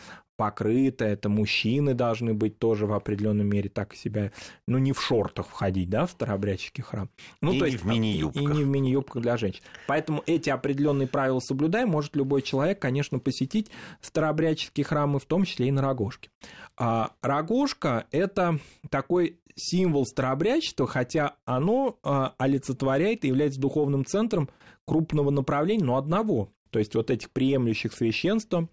покрыто, 0.43 1.05
это 1.05 1.29
мужчины 1.29 1.93
должны 1.93 2.33
быть 2.33 2.59
тоже 2.59 2.85
в 2.85 2.91
определенной 2.91 3.45
мере 3.45 3.69
так 3.69 3.95
себя, 3.95 4.33
ну, 4.67 4.77
не 4.77 4.91
в 4.91 5.01
шортах 5.01 5.47
входить, 5.47 5.89
да, 5.89 6.05
в 6.05 6.11
старообрядческий 6.11 6.83
храм. 6.83 7.09
Ну, 7.39 7.53
и 7.53 7.59
то 7.59 7.65
не 7.65 7.71
есть, 7.71 7.83
в 7.85 7.87
мини-юбках. 7.87 8.43
И 8.43 8.45
не 8.45 8.63
в 8.65 8.67
мини-юбках 8.67 9.21
для 9.21 9.37
женщин. 9.37 9.63
Поэтому 9.87 10.21
эти 10.25 10.49
определенные 10.49 11.07
правила 11.07 11.39
соблюдая, 11.39 11.85
может 11.85 12.17
любой 12.17 12.41
человек, 12.41 12.79
конечно, 12.79 13.19
посетить 13.19 13.71
старообрядческие 14.01 14.83
храмы, 14.83 15.19
в 15.19 15.25
том 15.25 15.45
числе 15.45 15.69
и 15.69 15.71
на 15.71 15.81
Рогожке. 15.81 16.29
А 16.75 17.11
Рогожка– 17.21 18.05
это 18.11 18.59
такой 18.89 19.39
символ 19.55 20.05
старообрядчества, 20.05 20.87
хотя 20.87 21.35
оно 21.45 21.99
а, 22.03 22.33
олицетворяет 22.37 23.23
и 23.23 23.29
является 23.29 23.61
духовным 23.61 24.03
центром 24.03 24.49
крупного 24.85 25.29
направления, 25.29 25.85
но 25.85 25.95
одного. 25.95 26.49
То 26.69 26.79
есть 26.79 26.95
вот 26.95 27.11
этих 27.11 27.31
приемлющих 27.31 27.93
священства 27.93 28.67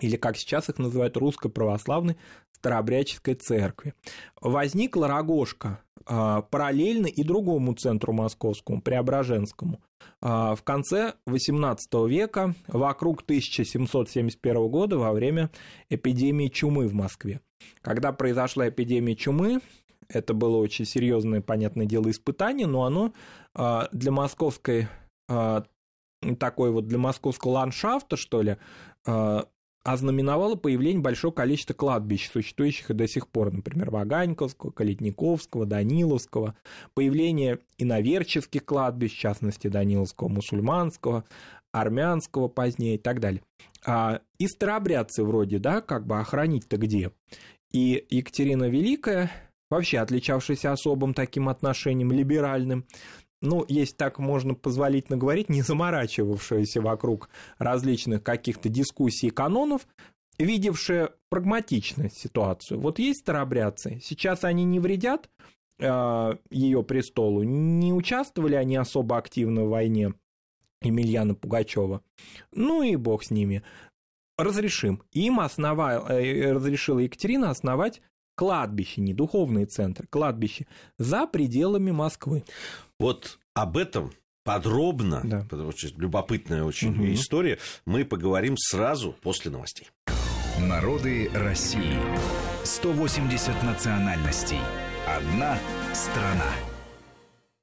или 0.00 0.16
как 0.16 0.36
сейчас 0.36 0.68
их 0.68 0.78
называют, 0.78 1.16
Русской 1.16 1.50
Православной 1.50 2.16
Старообрядческой 2.52 3.34
Церкви. 3.34 3.94
Возникла 4.40 5.08
Рогожка 5.08 5.80
а, 6.06 6.42
параллельно 6.42 7.06
и 7.06 7.22
другому 7.22 7.74
центру 7.74 8.12
московскому, 8.12 8.80
Преображенскому. 8.80 9.80
А, 10.20 10.54
в 10.54 10.62
конце 10.62 11.14
XVIII 11.28 12.08
века, 12.08 12.54
вокруг 12.68 13.22
1771 13.22 14.68
года, 14.68 14.98
во 14.98 15.12
время 15.12 15.50
эпидемии 15.90 16.48
чумы 16.48 16.86
в 16.88 16.94
Москве. 16.94 17.40
Когда 17.80 18.12
произошла 18.12 18.68
эпидемия 18.68 19.14
чумы, 19.14 19.60
это 20.08 20.34
было 20.34 20.56
очень 20.56 20.84
серьезное, 20.84 21.40
понятное 21.40 21.86
дело, 21.86 22.10
испытание, 22.10 22.66
но 22.66 22.84
оно 22.84 23.12
а, 23.54 23.88
для 23.92 24.12
московской 24.12 24.88
такой 26.38 26.70
вот 26.70 26.86
для 26.86 26.98
московского 26.98 27.52
ландшафта, 27.52 28.16
что 28.16 28.42
ли, 28.42 28.56
ознаменовало 29.84 30.54
появление 30.54 31.02
большого 31.02 31.32
количества 31.32 31.74
кладбищ, 31.74 32.30
существующих 32.30 32.90
и 32.90 32.94
до 32.94 33.08
сих 33.08 33.28
пор, 33.28 33.52
например, 33.52 33.90
Ваганьковского, 33.90 34.70
Калитниковского, 34.70 35.66
Даниловского, 35.66 36.54
появление 36.94 37.58
иноверческих 37.78 38.64
кладбищ, 38.64 39.12
в 39.12 39.18
частности, 39.18 39.68
Даниловского, 39.68 40.28
мусульманского, 40.28 41.24
армянского 41.72 42.48
позднее 42.48 42.94
и 42.94 42.98
так 42.98 43.20
далее. 43.20 43.42
А, 43.84 44.20
и 44.38 44.46
старообрядцы 44.46 45.24
вроде, 45.24 45.58
да, 45.58 45.80
как 45.80 46.06
бы 46.06 46.18
охранить-то 46.20 46.76
где? 46.76 47.10
И 47.72 48.06
Екатерина 48.10 48.68
Великая, 48.68 49.30
вообще 49.70 49.98
отличавшаяся 49.98 50.72
особым 50.72 51.14
таким 51.14 51.48
отношением 51.48 52.12
либеральным, 52.12 52.84
ну, 53.42 53.64
если 53.68 53.94
так 53.94 54.18
можно 54.18 54.54
позволительно 54.54 55.18
говорить, 55.18 55.48
не 55.48 55.62
заморачивавшаяся 55.62 56.80
вокруг 56.80 57.28
различных 57.58 58.22
каких-то 58.22 58.68
дискуссий 58.68 59.26
и 59.26 59.30
канонов, 59.30 59.86
видевшая 60.38 61.10
прагматично 61.28 62.08
ситуацию. 62.08 62.80
Вот 62.80 62.98
есть 62.98 63.20
старобрядцы, 63.20 64.00
сейчас 64.02 64.44
они 64.44 64.64
не 64.64 64.80
вредят 64.80 65.28
э, 65.78 66.36
ее 66.50 66.82
престолу, 66.82 67.42
не 67.42 67.92
участвовали 67.92 68.54
они 68.54 68.76
особо 68.76 69.18
активно 69.18 69.64
в 69.64 69.70
войне 69.70 70.14
Емельяна 70.80 71.34
Пугачева. 71.34 72.02
Ну 72.52 72.82
и 72.82 72.96
бог 72.96 73.24
с 73.24 73.30
ними. 73.30 73.62
Разрешим. 74.38 75.02
Им 75.12 75.40
основал, 75.40 76.08
э, 76.08 76.52
разрешила 76.52 77.00
Екатерина 77.00 77.50
основать 77.50 78.00
кладбище, 78.34 79.00
не 79.00 79.14
духовный 79.14 79.64
центр, 79.66 80.06
кладбище 80.08 80.66
за 80.98 81.26
пределами 81.26 81.90
Москвы. 81.90 82.44
Вот 82.98 83.38
об 83.54 83.76
этом 83.76 84.12
подробно, 84.44 85.20
да. 85.24 85.46
потому 85.48 85.72
что 85.72 85.88
любопытная 85.96 86.64
очень 86.64 86.90
угу. 86.90 87.12
история, 87.12 87.58
мы 87.84 88.04
поговорим 88.04 88.56
сразу 88.56 89.14
после 89.22 89.50
новостей. 89.50 89.88
Народы 90.58 91.30
России. 91.34 91.98
180 92.64 93.62
национальностей. 93.62 94.60
Одна 95.06 95.58
страна. 95.94 96.71